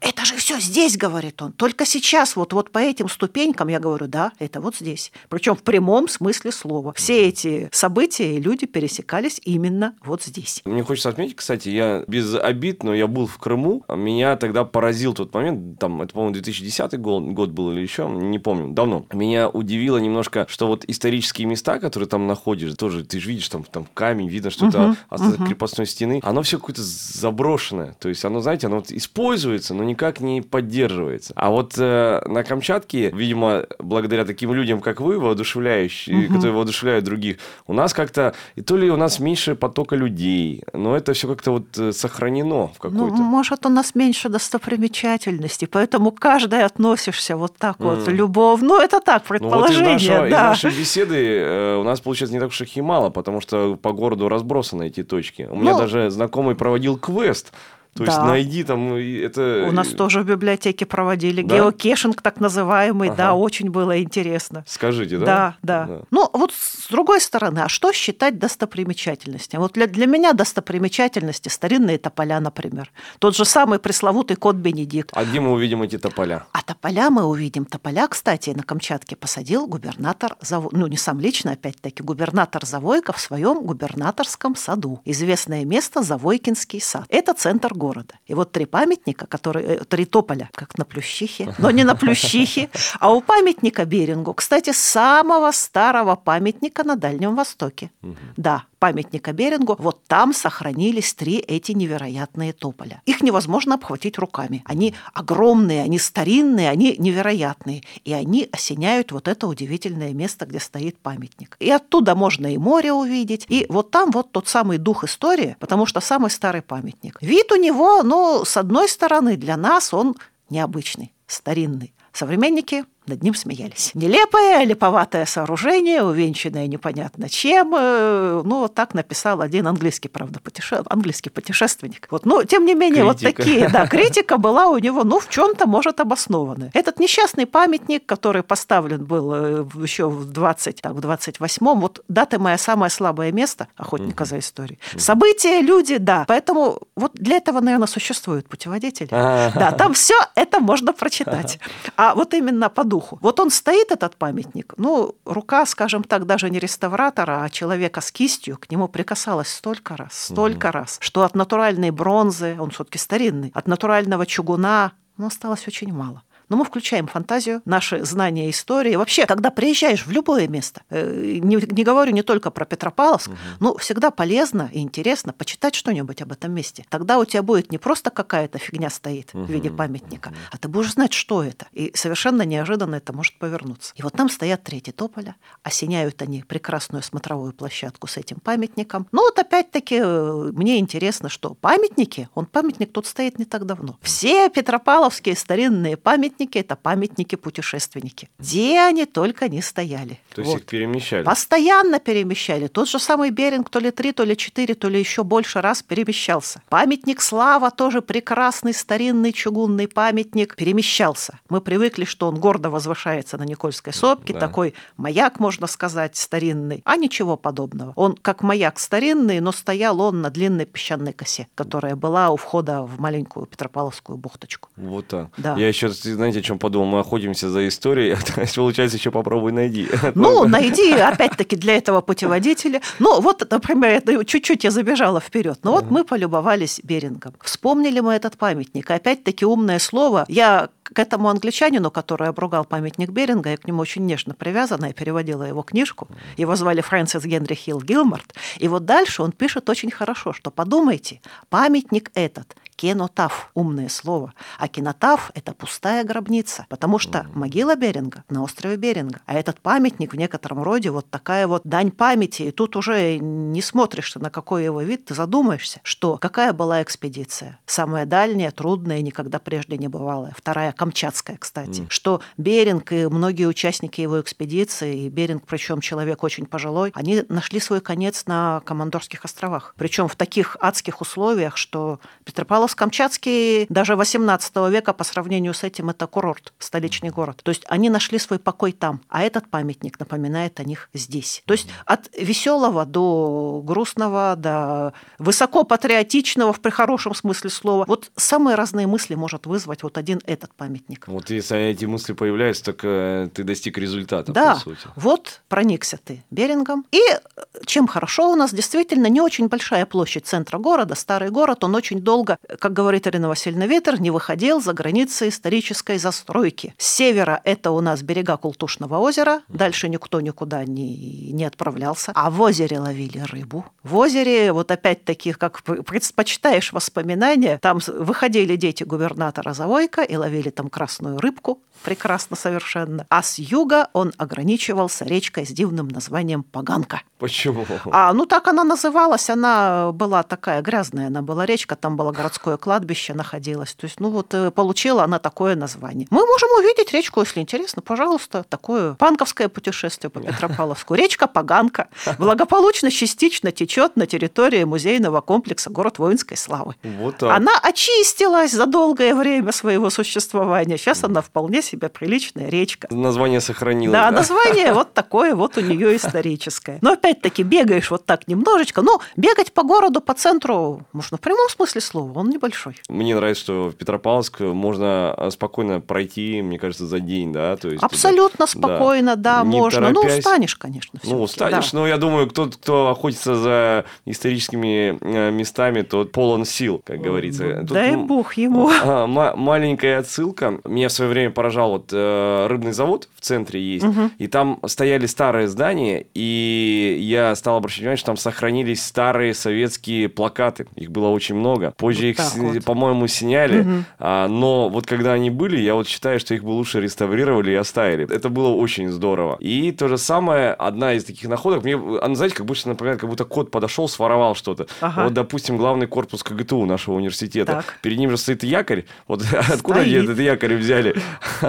Это 0.00 0.24
же 0.24 0.36
все 0.36 0.60
здесь, 0.60 0.96
говорит 0.96 1.42
он. 1.42 1.52
Только 1.52 1.84
сейчас, 1.84 2.36
вот, 2.36 2.52
вот 2.52 2.70
по 2.70 2.78
этим 2.78 3.08
ступенькам, 3.08 3.68
я 3.68 3.80
говорю, 3.80 4.06
да, 4.06 4.32
это 4.38 4.60
вот 4.60 4.76
здесь. 4.76 5.12
Причем 5.28 5.56
в 5.56 5.62
прямом 5.62 6.08
смысле 6.08 6.52
слова. 6.52 6.92
Все 6.94 7.28
эти 7.28 7.68
события 7.72 8.36
и 8.36 8.40
люди 8.40 8.66
пересекались 8.66 9.40
именно 9.44 9.94
вот 10.04 10.22
здесь. 10.22 10.62
Мне 10.64 10.84
хочется 10.84 11.08
отметить, 11.08 11.36
кстати, 11.36 11.68
я 11.68 12.04
без 12.06 12.34
обид, 12.34 12.84
но 12.84 12.94
я 12.94 13.06
был 13.06 13.26
в 13.26 13.38
Крыму. 13.38 13.84
Меня 13.88 14.36
тогда 14.36 14.64
поразил 14.64 15.14
тот 15.14 15.34
момент, 15.34 15.78
там, 15.78 16.00
это, 16.02 16.12
по-моему, 16.12 16.34
2010 16.34 17.00
год, 17.00 17.24
год 17.24 17.50
был 17.50 17.72
или 17.72 17.80
еще, 17.80 18.08
не 18.08 18.38
помню, 18.38 18.72
давно. 18.72 19.04
Меня 19.12 19.48
удивило 19.48 19.98
немножко, 19.98 20.46
что 20.48 20.68
вот 20.68 20.84
исторические 20.86 21.46
места, 21.46 21.80
которые 21.80 22.08
там 22.08 22.26
находишь, 22.26 22.74
тоже 22.74 23.04
ты 23.04 23.18
же 23.18 23.30
видишь, 23.30 23.48
там, 23.48 23.64
там 23.64 23.86
камень, 23.94 24.28
видно, 24.28 24.50
что 24.50 24.68
это 24.68 24.96
остаток 25.08 25.40
uh-huh. 25.40 25.46
крепостной 25.48 25.86
стены, 25.86 26.20
оно 26.22 26.42
все 26.42 26.58
какое-то 26.58 26.82
заброшенное. 26.82 27.96
То 27.98 28.08
есть 28.08 28.24
оно, 28.24 28.40
знаете, 28.40 28.68
оно 28.68 28.76
вот 28.76 28.92
используется, 28.92 29.74
но 29.74 29.87
никак 29.88 30.20
не 30.20 30.40
поддерживается. 30.42 31.32
А 31.36 31.50
вот 31.50 31.74
э, 31.76 32.20
на 32.26 32.44
Камчатке, 32.44 33.10
видимо, 33.10 33.64
благодаря 33.78 34.24
таким 34.24 34.52
людям, 34.52 34.80
как 34.80 35.00
вы, 35.00 35.18
воодушевляющие, 35.18 36.26
угу. 36.26 36.34
которые 36.34 36.52
воодушевляют 36.52 37.04
других, 37.04 37.38
у 37.66 37.72
нас 37.72 37.92
как-то, 37.92 38.34
и 38.54 38.62
то 38.62 38.76
ли 38.76 38.90
у 38.90 38.96
нас 38.96 39.18
меньше 39.18 39.54
потока 39.54 39.96
людей, 39.96 40.62
но 40.72 40.96
это 40.96 41.12
все 41.12 41.26
как-то 41.28 41.52
вот 41.52 41.78
э, 41.78 41.92
сохранено 41.92 42.68
в 42.68 42.78
какой-то... 42.78 43.16
Ну, 43.16 43.22
может, 43.22 43.66
у 43.66 43.68
нас 43.68 43.94
меньше 43.94 44.28
достопримечательностей, 44.28 45.66
поэтому 45.66 46.12
каждый 46.12 46.64
относишься 46.64 47.36
вот 47.36 47.56
так 47.56 47.78
mm. 47.78 47.84
вот, 47.84 48.08
любовь. 48.08 48.60
Ну, 48.62 48.80
это 48.80 49.00
так, 49.00 49.24
предположение, 49.24 49.82
ну, 49.82 49.92
вот 49.92 50.02
из 50.02 50.08
нашего, 50.08 50.30
да. 50.30 50.52
Из 50.52 50.62
нашей 50.62 50.78
беседы 50.78 51.16
э, 51.16 51.76
у 51.76 51.82
нас, 51.82 52.00
получается, 52.00 52.34
не 52.34 52.40
так 52.40 52.50
уж 52.50 52.60
и 52.60 52.80
мало, 52.80 53.10
потому 53.10 53.40
что 53.40 53.76
по 53.76 53.92
городу 53.92 54.28
разбросаны 54.28 54.88
эти 54.88 55.02
точки. 55.02 55.48
У 55.50 55.56
меня 55.56 55.72
ну, 55.72 55.78
даже 55.78 56.10
знакомый 56.10 56.54
проводил 56.54 56.98
квест 56.98 57.52
то 57.98 58.04
да. 58.04 58.12
есть 58.12 58.24
найди 58.24 58.62
там 58.62 58.94
это. 58.94 59.66
У 59.68 59.72
нас 59.72 59.88
тоже 59.88 60.22
в 60.22 60.24
библиотеке 60.24 60.86
проводили 60.86 61.42
да? 61.42 61.56
геокешинг 61.56 62.22
так 62.22 62.38
называемый, 62.38 63.08
ага. 63.08 63.16
да, 63.16 63.34
очень 63.34 63.70
было 63.70 64.00
интересно. 64.00 64.64
Скажите, 64.68 65.18
да? 65.18 65.24
Да, 65.26 65.56
да. 65.62 65.86
да. 65.86 66.00
Ну 66.12 66.30
вот 66.32 66.52
с 66.52 66.88
другой 66.88 67.20
стороны, 67.20 67.58
а 67.58 67.68
что 67.68 67.92
считать 67.92 68.38
достопримечательностями? 68.38 69.60
Вот 69.60 69.72
для, 69.72 69.88
для 69.88 70.06
меня 70.06 70.32
достопримечательности 70.32 71.48
старинные 71.48 71.98
тополя, 71.98 72.38
например. 72.38 72.92
Тот 73.18 73.36
же 73.36 73.44
самый 73.44 73.80
пресловутый 73.80 74.36
кот 74.36 74.56
Бенедикт. 74.56 75.10
А 75.14 75.24
где 75.24 75.40
мы 75.40 75.50
увидим 75.50 75.82
эти 75.82 75.98
тополя? 75.98 76.44
А 76.52 76.62
тополя 76.62 77.10
мы 77.10 77.24
увидим. 77.24 77.64
Тополя, 77.64 78.06
кстати, 78.06 78.50
на 78.50 78.62
Камчатке 78.62 79.16
посадил 79.16 79.66
губернатор, 79.66 80.36
Заво... 80.40 80.68
ну 80.72 80.86
не 80.86 80.96
сам 80.96 81.18
лично, 81.18 81.52
опять-таки, 81.52 82.04
губернатор 82.04 82.64
Завойко 82.64 83.12
в 83.12 83.20
своем 83.20 83.62
губернаторском 83.62 84.54
саду. 84.54 85.00
Известное 85.04 85.64
место 85.64 86.02
Завойкинский 86.02 86.80
сад. 86.80 87.04
Это 87.08 87.34
центр 87.34 87.74
города 87.74 87.87
города. 87.88 88.14
И 88.30 88.34
вот 88.34 88.52
три 88.52 88.66
памятника, 88.66 89.26
которые, 89.26 89.66
э, 89.66 89.84
три 89.84 90.04
тополя, 90.04 90.48
как 90.52 90.78
на 90.78 90.84
Плющихе, 90.84 91.54
но 91.58 91.70
не 91.70 91.84
на 91.84 91.94
Плющихе, 91.94 92.68
а 93.00 93.12
у 93.12 93.20
памятника 93.20 93.84
Берингу, 93.84 94.34
кстати, 94.34 94.72
самого 94.72 95.52
старого 95.52 96.16
памятника 96.16 96.84
на 96.84 96.96
Дальнем 96.96 97.36
Востоке. 97.36 97.90
Да, 98.36 98.64
памятника 98.78 99.32
Берингу, 99.32 99.76
вот 99.78 100.04
там 100.06 100.32
сохранились 100.32 101.14
три 101.14 101.38
эти 101.38 101.72
невероятные 101.72 102.52
тополя. 102.52 103.02
Их 103.06 103.22
невозможно 103.22 103.74
обхватить 103.74 104.18
руками. 104.18 104.62
Они 104.64 104.94
огромные, 105.14 105.82
они 105.82 105.98
старинные, 105.98 106.70
они 106.70 106.96
невероятные. 106.98 107.82
И 108.04 108.12
они 108.12 108.48
осеняют 108.52 109.12
вот 109.12 109.28
это 109.28 109.46
удивительное 109.46 110.12
место, 110.12 110.46
где 110.46 110.60
стоит 110.60 110.98
памятник. 110.98 111.56
И 111.60 111.70
оттуда 111.70 112.14
можно 112.14 112.52
и 112.52 112.58
море 112.58 112.92
увидеть. 112.92 113.46
И 113.48 113.66
вот 113.68 113.90
там 113.90 114.10
вот 114.10 114.32
тот 114.32 114.48
самый 114.48 114.78
дух 114.78 115.04
истории, 115.04 115.56
потому 115.58 115.86
что 115.86 116.00
самый 116.00 116.30
старый 116.30 116.62
памятник. 116.62 117.18
Вид 117.20 117.52
у 117.52 117.56
него, 117.56 117.67
ну, 118.02 118.44
с 118.44 118.56
одной 118.56 118.88
стороны, 118.88 119.36
для 119.36 119.56
нас 119.56 119.92
он 119.94 120.16
необычный, 120.50 121.14
старинный. 121.26 121.94
Современники 122.12 122.84
над 123.08 123.22
ним 123.22 123.34
смеялись. 123.34 123.90
Нелепое, 123.94 124.64
липоватое 124.64 125.26
сооружение, 125.26 126.02
увенчанное 126.02 126.66
непонятно 126.66 127.28
чем. 127.28 127.74
Э, 127.74 128.42
ну, 128.44 128.60
вот 128.60 128.74
так 128.74 128.94
написал 128.94 129.40
один 129.40 129.66
английский, 129.66 130.08
правда, 130.08 130.40
путеше... 130.40 130.82
английский 130.86 131.30
путешественник. 131.30 132.06
Вот, 132.10 132.26
но, 132.26 132.44
тем 132.44 132.64
не 132.66 132.74
менее, 132.74 133.04
критика. 133.04 133.26
вот 133.26 133.36
такие, 133.36 133.68
да, 133.68 133.86
критика 133.94 134.38
была 134.38 134.66
у 134.66 134.78
него, 134.78 135.04
ну, 135.04 135.20
в 135.20 135.28
чем-то, 135.28 135.66
может, 135.66 136.00
обоснованная. 136.00 136.70
Этот 136.74 137.00
несчастный 137.00 137.46
памятник, 137.46 138.06
который 138.06 138.42
поставлен 138.42 139.04
был 139.04 139.32
э, 139.34 139.64
еще 139.82 140.08
в 140.08 140.30
20, 140.32 140.80
так, 140.82 140.92
в 140.92 140.98
28-м, 140.98 141.80
вот 141.80 142.04
дата 142.08 142.38
моя 142.38 142.58
самое 142.58 142.90
слабое 142.90 143.32
место, 143.32 143.68
охотника 143.76 144.24
за 144.24 144.38
историей. 144.38 144.78
События, 144.96 145.60
люди, 145.60 145.96
да. 145.98 146.24
Поэтому 146.28 146.80
вот 146.96 147.12
для 147.14 147.36
этого, 147.36 147.60
наверное, 147.60 147.86
существует 147.86 148.48
путеводитель. 148.48 149.08
Да, 149.58 149.72
там 149.72 149.92
все 149.92 150.14
это 150.34 150.60
можно 150.60 150.92
прочитать. 150.92 151.58
А 151.96 152.14
вот 152.14 152.34
именно 152.34 152.68
подумать, 152.68 152.97
духу. 152.98 153.18
Вот 153.22 153.40
он 153.40 153.50
стоит, 153.50 153.92
этот 153.92 154.16
памятник, 154.16 154.74
ну, 154.76 155.14
рука, 155.24 155.66
скажем 155.66 156.02
так, 156.02 156.26
даже 156.26 156.50
не 156.50 156.58
реставратора, 156.58 157.44
а 157.44 157.50
человека 157.50 158.00
с 158.00 158.10
кистью 158.10 158.58
к 158.58 158.70
нему 158.70 158.88
прикасалась 158.88 159.48
столько 159.48 159.96
раз, 159.96 160.12
столько 160.12 160.66
угу. 160.66 160.72
раз, 160.72 160.98
что 161.00 161.22
от 161.22 161.34
натуральной 161.34 161.90
бронзы, 161.90 162.56
он 162.58 162.70
все-таки 162.70 162.98
старинный, 162.98 163.50
от 163.54 163.68
натурального 163.68 164.26
чугуна, 164.26 164.92
ну, 165.16 165.26
осталось 165.26 165.66
очень 165.68 165.92
мало. 165.92 166.22
Но 166.48 166.56
мы 166.56 166.64
включаем 166.64 167.06
фантазию, 167.06 167.62
наши 167.64 168.04
знания 168.04 168.50
истории. 168.50 168.96
Вообще, 168.96 169.26
когда 169.26 169.50
приезжаешь 169.50 170.06
в 170.06 170.10
любое 170.10 170.48
место, 170.48 170.82
э, 170.90 171.38
не, 171.42 171.56
не 171.56 171.84
говорю 171.84 172.12
не 172.12 172.22
только 172.22 172.50
про 172.50 172.64
Петропавловск, 172.64 173.28
угу. 173.28 173.36
но 173.60 173.76
всегда 173.76 174.10
полезно 174.10 174.70
и 174.72 174.80
интересно 174.80 175.32
почитать 175.32 175.74
что-нибудь 175.74 176.22
об 176.22 176.32
этом 176.32 176.52
месте. 176.52 176.84
Тогда 176.88 177.18
у 177.18 177.24
тебя 177.24 177.42
будет 177.42 177.70
не 177.70 177.78
просто 177.78 178.10
какая-то 178.10 178.58
фигня 178.58 178.90
стоит 178.90 179.30
угу. 179.34 179.44
в 179.44 179.50
виде 179.50 179.70
памятника, 179.70 180.28
угу. 180.28 180.36
а 180.52 180.58
ты 180.58 180.68
будешь 180.68 180.92
знать, 180.92 181.12
что 181.12 181.42
это. 181.42 181.66
И 181.72 181.92
совершенно 181.94 182.42
неожиданно 182.42 182.96
это 182.96 183.12
может 183.12 183.38
повернуться. 183.38 183.92
И 183.96 184.02
вот 184.02 184.14
там 184.14 184.30
стоят 184.30 184.64
третьи 184.64 184.92
тополя, 184.92 185.36
осеняют 185.62 186.22
они 186.22 186.42
прекрасную 186.42 187.02
смотровую 187.02 187.52
площадку 187.52 188.06
с 188.06 188.16
этим 188.16 188.38
памятником. 188.40 189.06
Ну 189.12 189.22
вот 189.22 189.38
опять-таки 189.38 190.00
э, 190.02 190.50
мне 190.54 190.78
интересно, 190.78 191.28
что 191.28 191.54
памятники, 191.54 192.28
он 192.34 192.46
памятник 192.46 192.92
тут 192.92 193.06
стоит 193.06 193.38
не 193.38 193.44
так 193.44 193.66
давно. 193.66 193.98
Все 194.02 194.48
петропавловские 194.48 195.36
старинные 195.36 195.96
памятники 195.96 196.37
памятники– 196.38 196.58
это 196.60 196.76
памятники-путешественники. 196.76 198.28
Где 198.38 198.80
они 198.80 199.06
только 199.06 199.48
не 199.48 199.62
стояли. 199.62 200.18
То 200.34 200.42
есть 200.42 200.52
вот. 200.52 200.60
их 200.60 200.66
перемещали? 200.66 201.24
Постоянно 201.24 201.98
перемещали. 201.98 202.68
Тот 202.68 202.88
же 202.88 202.98
самый 202.98 203.30
Беринг 203.30 203.70
то 203.70 203.80
ли 203.80 203.90
три, 203.90 204.12
то 204.12 204.24
ли 204.24 204.36
четыре, 204.36 204.74
то 204.74 204.88
ли 204.88 204.98
еще 204.98 205.24
больше 205.24 205.60
раз 205.60 205.82
перемещался. 205.82 206.62
Памятник 206.68 207.20
Слава 207.20 207.70
тоже 207.70 208.02
прекрасный 208.02 208.72
старинный 208.72 209.32
чугунный 209.32 209.88
памятник 209.88 210.54
перемещался. 210.54 211.40
Мы 211.48 211.60
привыкли, 211.60 212.04
что 212.04 212.28
он 212.28 212.38
гордо 212.38 212.70
возвышается 212.70 213.36
на 213.36 213.44
Никольской 213.44 213.92
сопке, 213.92 214.32
да. 214.32 214.40
такой 214.40 214.74
маяк, 214.96 215.40
можно 215.40 215.66
сказать, 215.66 216.16
старинный. 216.16 216.82
А 216.84 216.96
ничего 216.96 217.36
подобного. 217.36 217.92
Он 217.96 218.14
как 218.14 218.42
маяк 218.42 218.78
старинный, 218.78 219.40
но 219.40 219.52
стоял 219.52 220.00
он 220.00 220.20
на 220.22 220.30
длинной 220.30 220.66
песчаной 220.66 221.12
косе, 221.12 221.48
которая 221.54 221.96
была 221.96 222.30
у 222.30 222.36
входа 222.36 222.82
в 222.82 223.00
маленькую 223.00 223.46
Петропавловскую 223.46 224.16
бухточку. 224.16 224.68
Вот 224.76 225.08
так. 225.08 225.28
Да. 225.36 225.56
Я 225.56 225.68
еще, 225.68 225.88
знаете, 225.88 226.27
знаете, 226.30 226.40
о 226.40 226.48
чем 226.48 226.58
подумал? 226.58 226.86
Мы 226.86 227.00
охотимся 227.00 227.50
за 227.50 227.66
историей, 227.68 228.16
получается, 228.56 228.96
еще 228.96 229.10
попробуй 229.10 229.52
найди. 229.52 229.88
Ну, 230.14 230.48
найди, 230.48 230.92
опять-таки, 230.92 231.56
для 231.56 231.76
этого 231.76 232.00
путеводителя. 232.00 232.80
Ну, 232.98 233.20
вот, 233.20 233.46
например, 233.50 234.02
чуть-чуть 234.24 234.64
я 234.64 234.70
забежала 234.70 235.20
вперед. 235.20 235.58
Ну, 235.62 235.72
вот 235.72 235.90
мы 235.90 236.04
полюбовались 236.04 236.80
Берингом. 236.82 237.34
Вспомнили 237.42 238.00
мы 238.00 238.14
этот 238.14 238.36
памятник. 238.36 238.90
Опять-таки 238.90 239.44
умное 239.44 239.78
слово. 239.78 240.24
Я 240.28 240.68
к 240.92 240.98
этому 240.98 241.28
англичанину, 241.28 241.90
который 241.90 242.28
обругал 242.28 242.64
памятник 242.64 243.10
Беринга, 243.10 243.50
я 243.50 243.56
к 243.56 243.66
нему 243.66 243.80
очень 243.80 244.06
нежно 244.06 244.34
привязана, 244.34 244.86
я 244.86 244.92
переводила 244.92 245.42
его 245.42 245.62
книжку. 245.62 246.08
Его 246.36 246.56
звали 246.56 246.80
Фрэнсис 246.80 247.24
Генри 247.24 247.54
Хилл 247.54 247.80
Гилмарт. 247.80 248.34
И 248.56 248.68
вот 248.68 248.84
дальше 248.84 249.22
он 249.22 249.32
пишет 249.32 249.68
очень 249.68 249.90
хорошо, 249.90 250.32
что 250.32 250.50
подумайте, 250.50 251.20
памятник 251.48 252.10
этот 252.14 252.56
Кенотаф– 252.78 253.50
умное 253.54 253.88
слово. 253.88 254.34
А 254.56 254.68
кинотаф– 254.68 255.32
это 255.34 255.52
пустая 255.52 256.04
гробница, 256.04 256.64
потому 256.68 257.00
что 257.00 257.26
могила 257.34 257.74
Беринга 257.74 258.22
на 258.30 258.44
острове 258.44 258.76
Беринга. 258.76 259.18
А 259.26 259.34
этот 259.34 259.60
памятник 259.60 260.12
в 260.12 260.16
некотором 260.16 260.62
роде 260.62 260.92
вот 260.92 261.10
такая 261.10 261.48
вот 261.48 261.62
дань 261.64 261.90
памяти. 261.90 262.42
И 262.42 262.50
тут 262.52 262.76
уже 262.76 263.18
не 263.18 263.62
смотришь 263.62 264.14
на 264.14 264.30
какой 264.30 264.62
его 264.62 264.80
вид, 264.80 265.06
ты 265.06 265.14
задумаешься, 265.14 265.80
что 265.82 266.18
какая 266.18 266.52
была 266.52 266.80
экспедиция. 266.80 267.58
Самая 267.66 268.06
дальняя, 268.06 268.52
трудная, 268.52 269.02
никогда 269.02 269.40
прежде 269.40 269.76
не 269.76 269.88
бывалая. 269.88 270.32
Вторая, 270.36 270.70
Камчатская, 270.78 271.36
кстати. 271.36 271.80
Mm. 271.82 271.86
Что 271.90 272.20
Беринг 272.36 272.92
и 272.92 273.06
многие 273.06 273.46
участники 273.46 274.00
его 274.00 274.20
экспедиции, 274.20 275.04
и 275.04 275.08
Беринг, 275.08 275.44
причем 275.46 275.80
человек 275.80 276.22
очень 276.24 276.46
пожилой, 276.46 276.92
они 276.94 277.24
нашли 277.28 277.60
свой 277.60 277.80
конец 277.80 278.24
на 278.26 278.62
Командорских 278.64 279.24
островах. 279.24 279.74
Причем 279.76 280.08
в 280.08 280.16
таких 280.16 280.56
адских 280.60 281.00
условиях, 281.00 281.56
что 281.56 282.00
Петропавловск 282.24 282.78
Павловск-Камчатский 282.78 283.66
даже 283.68 283.96
18 283.96 284.56
века 284.70 284.92
по 284.92 285.04
сравнению 285.04 285.54
с 285.54 285.64
этим 285.64 285.90
это 285.90 286.06
курорт, 286.06 286.52
столичный 286.58 287.10
город. 287.10 287.40
То 287.42 287.50
есть 287.50 287.64
они 287.68 287.90
нашли 287.90 288.18
свой 288.18 288.38
покой 288.38 288.72
там, 288.72 289.00
а 289.08 289.22
этот 289.22 289.48
памятник 289.48 289.98
напоминает 289.98 290.60
о 290.60 290.64
них 290.64 290.88
здесь. 290.94 291.42
То 291.46 291.52
есть 291.52 291.68
от 291.86 292.10
веселого 292.16 292.84
до 292.84 293.62
грустного, 293.64 294.36
до 294.36 294.92
высоко 295.18 295.64
патриотичного 295.64 296.52
в 296.52 296.70
хорошем 296.70 297.14
смысле 297.14 297.50
слова. 297.50 297.84
Вот 297.86 298.10
самые 298.16 298.54
разные 298.54 298.86
мысли 298.86 299.14
может 299.14 299.46
вызвать 299.46 299.82
вот 299.82 299.98
один 299.98 300.20
этот 300.26 300.54
памятник. 300.54 300.67
Вот 301.06 301.30
если 301.30 301.58
эти 301.58 301.84
мысли 301.84 302.12
появляются, 302.12 302.64
так 302.64 302.80
э, 302.82 303.28
ты 303.32 303.44
достиг 303.44 303.78
результата, 303.78 304.32
да, 304.32 304.54
по 304.54 304.60
сути. 304.60 304.80
вот 304.96 305.40
проникся 305.48 305.98
ты 306.02 306.24
Берингом. 306.30 306.84
И 306.90 307.00
э, 307.00 307.42
чем 307.66 307.86
хорошо 307.86 308.30
у 308.30 308.36
нас, 308.36 308.52
действительно, 308.52 309.06
не 309.06 309.20
очень 309.20 309.48
большая 309.48 309.86
площадь 309.86 310.26
центра 310.26 310.58
города, 310.58 310.94
старый 310.94 311.30
город, 311.30 311.64
он 311.64 311.74
очень 311.74 312.00
долго 312.00 312.38
как 312.58 312.72
говорит 312.72 313.06
Ирина 313.06 313.28
Васильевна 313.28 313.66
Ветер, 313.66 314.00
не 314.00 314.10
выходил 314.10 314.60
за 314.60 314.72
границы 314.72 315.28
исторической 315.28 315.98
застройки. 315.98 316.74
С 316.78 316.86
севера 316.86 317.40
это 317.44 317.70
у 317.70 317.80
нас 317.80 318.02
берега 318.02 318.36
Култушного 318.36 318.98
озера, 318.98 319.42
дальше 319.48 319.88
никто 319.88 320.20
никуда 320.20 320.64
не, 320.64 321.32
не 321.32 321.44
отправлялся. 321.44 322.12
А 322.14 322.30
в 322.30 322.40
озере 322.40 322.78
ловили 322.78 323.18
рыбу. 323.18 323.64
В 323.82 323.96
озере, 323.96 324.52
вот 324.52 324.70
опять 324.70 325.04
таких, 325.04 325.38
как 325.38 325.62
предпочитаешь 325.62 326.72
воспоминания, 326.72 327.58
там 327.58 327.80
выходили 327.86 328.56
дети 328.56 328.84
губернатора 328.84 329.52
Завойка 329.52 330.02
и 330.02 330.16
ловили 330.16 330.50
там 330.58 330.70
красную 330.70 331.20
рыбку, 331.20 331.60
прекрасно 331.84 332.34
совершенно. 332.34 333.06
А 333.08 333.22
с 333.22 333.38
юга 333.38 333.88
он 333.92 334.12
ограничивался 334.16 335.04
речкой 335.04 335.46
с 335.46 335.50
дивным 335.50 335.86
названием 335.86 336.42
Поганка. 336.42 337.02
Почему? 337.18 337.64
А, 337.92 338.12
ну 338.12 338.26
так 338.26 338.48
она 338.48 338.64
называлась, 338.64 339.30
она 339.30 339.92
была 339.92 340.24
такая 340.24 340.60
грязная, 340.62 341.06
она 341.06 341.22
была 341.22 341.46
речка, 341.46 341.76
там 341.76 341.96
было 341.96 342.10
городское 342.10 342.56
кладбище 342.56 343.14
находилось. 343.14 343.74
То 343.74 343.86
есть, 343.86 344.00
ну 344.00 344.10
вот 344.10 344.34
э, 344.34 344.50
получила 344.50 345.04
она 345.04 345.20
такое 345.20 345.54
название. 345.54 346.08
Мы 346.10 346.26
можем 346.26 346.48
увидеть 346.58 346.92
речку, 346.92 347.20
если 347.20 347.40
интересно, 347.40 347.80
пожалуйста, 347.80 348.44
такое 348.48 348.94
панковское 348.94 349.48
путешествие 349.48 350.10
по 350.10 350.20
Петропавловску. 350.20 350.94
Речка 350.94 351.28
Поганка 351.28 351.86
благополучно 352.18 352.90
частично 352.90 353.52
течет 353.52 353.94
на 353.94 354.06
территории 354.06 354.64
музейного 354.64 355.20
комплекса 355.20 355.70
«Город 355.70 355.98
воинской 355.98 356.36
славы». 356.36 356.74
Вот 356.82 357.18
так. 357.18 357.36
Она 357.36 357.52
очистилась 357.62 358.50
за 358.50 358.66
долгое 358.66 359.14
время 359.14 359.52
своего 359.52 359.90
существования. 359.90 360.47
Сейчас 360.78 361.04
она 361.04 361.20
вполне 361.22 361.62
себе 361.62 361.88
приличная 361.88 362.48
речка. 362.48 362.88
Название 362.90 363.40
сохранилось. 363.40 363.92
Да, 363.92 364.10
да, 364.10 364.16
название 364.16 364.72
вот 364.72 364.94
такое 364.94 365.34
вот 365.34 365.56
у 365.56 365.60
нее 365.60 365.96
историческое. 365.96 366.78
Но 366.82 366.92
опять-таки 366.92 367.42
бегаешь 367.42 367.90
вот 367.90 368.06
так 368.06 368.28
немножечко. 368.28 368.82
Ну, 368.82 369.00
бегать 369.16 369.52
по 369.52 369.62
городу, 369.62 370.00
по 370.00 370.14
центру, 370.14 370.82
можно 370.92 371.16
в 371.16 371.20
прямом 371.20 371.48
смысле 371.48 371.80
слова, 371.80 372.18
он 372.18 372.30
небольшой. 372.30 372.76
Мне 372.88 373.14
нравится, 373.14 373.42
что 373.42 373.68
в 373.70 373.74
Петропавловск 373.74 374.40
можно 374.40 375.28
спокойно 375.30 375.80
пройти, 375.80 376.42
мне 376.42 376.58
кажется, 376.58 376.86
за 376.86 377.00
день, 377.00 377.32
да? 377.32 377.56
То 377.56 377.68
есть, 377.68 377.82
Абсолютно 377.82 378.44
это, 378.44 378.52
спокойно, 378.52 379.16
да, 379.16 379.38
да 379.38 379.44
можно. 379.44 379.90
Ну, 379.90 380.02
торопясь. 380.02 380.12
Ну, 380.12 380.18
устанешь, 380.18 380.56
конечно. 380.56 381.00
Ну, 381.04 381.22
устанешь, 381.22 381.70
да. 381.70 381.78
но 381.78 381.86
я 381.86 381.98
думаю, 381.98 382.28
кто, 382.28 382.46
кто 382.46 382.88
охотится 382.88 383.34
за 383.36 383.84
историческими 384.04 384.98
э, 385.00 385.30
местами, 385.30 385.82
тот 385.82 386.12
полон 386.12 386.44
сил, 386.44 386.82
как 386.84 387.00
говорится. 387.00 387.58
Тут, 387.60 387.72
Дай 387.72 387.96
бог 387.96 388.34
ему. 388.34 388.70
А, 388.82 389.06
маленькая 389.06 389.98
отсылка. 389.98 390.27
Меня 390.64 390.88
в 390.88 390.92
свое 390.92 391.10
время 391.10 391.30
поражал 391.30 391.70
вот 391.70 391.90
э, 391.92 392.46
рыбный 392.48 392.72
завод 392.72 393.08
в 393.14 393.20
центре 393.20 393.60
есть, 393.60 393.84
угу. 393.84 394.10
и 394.18 394.26
там 394.26 394.60
стояли 394.66 395.06
старые 395.06 395.48
здания, 395.48 396.06
и 396.14 396.98
я 397.00 397.34
стал 397.34 397.56
обращать 397.56 397.80
внимание, 397.80 397.96
что 397.96 398.06
там 398.06 398.16
сохранились 398.16 398.84
старые 398.84 399.34
советские 399.34 400.08
плакаты. 400.08 400.66
Их 400.76 400.90
было 400.90 401.08
очень 401.08 401.34
много. 401.34 401.72
Позже 401.76 402.14
вот 402.18 402.36
их, 402.36 402.36
вот. 402.36 402.64
по-моему, 402.64 403.06
сняли. 403.06 403.60
Угу. 403.60 403.84
А, 403.98 404.28
но 404.28 404.68
вот 404.68 404.86
когда 404.86 405.12
они 405.12 405.30
были, 405.30 405.60
я 405.60 405.74
вот 405.74 405.86
считаю, 405.86 406.20
что 406.20 406.34
их 406.34 406.44
бы 406.44 406.50
лучше 406.50 406.80
реставрировали 406.80 407.52
и 407.52 407.54
оставили. 407.54 408.10
Это 408.10 408.28
было 408.28 408.48
очень 408.48 408.88
здорово. 408.88 409.36
И 409.40 409.72
то 409.72 409.88
же 409.88 409.98
самое, 409.98 410.52
одна 410.52 410.94
из 410.94 411.04
таких 411.04 411.28
находок, 411.28 411.64
мне, 411.64 411.74
она, 411.74 412.14
знаете, 412.14 412.36
как 412.36 412.46
будто 412.46 412.68
напоминает, 412.68 413.00
как 413.00 413.08
будто 413.08 413.24
кот 413.24 413.50
подошел, 413.50 413.88
своровал 413.88 414.34
что-то. 414.34 414.66
Ага. 414.80 415.04
Вот, 415.04 415.14
допустим, 415.14 415.56
главный 415.56 415.86
корпус 415.86 416.22
КГТУ 416.22 416.64
нашего 416.66 416.94
университета. 416.94 417.52
Так. 417.52 417.78
Перед 417.82 417.98
ним 417.98 418.10
же 418.10 418.16
стоит 418.16 418.42
якорь. 418.44 418.84
Вот 419.06 419.22
стоит. 419.48 419.50
откуда 419.50 419.80
они 419.80 419.92
этот 419.92 420.17
якорь 420.18 420.56
взяли? 420.56 420.94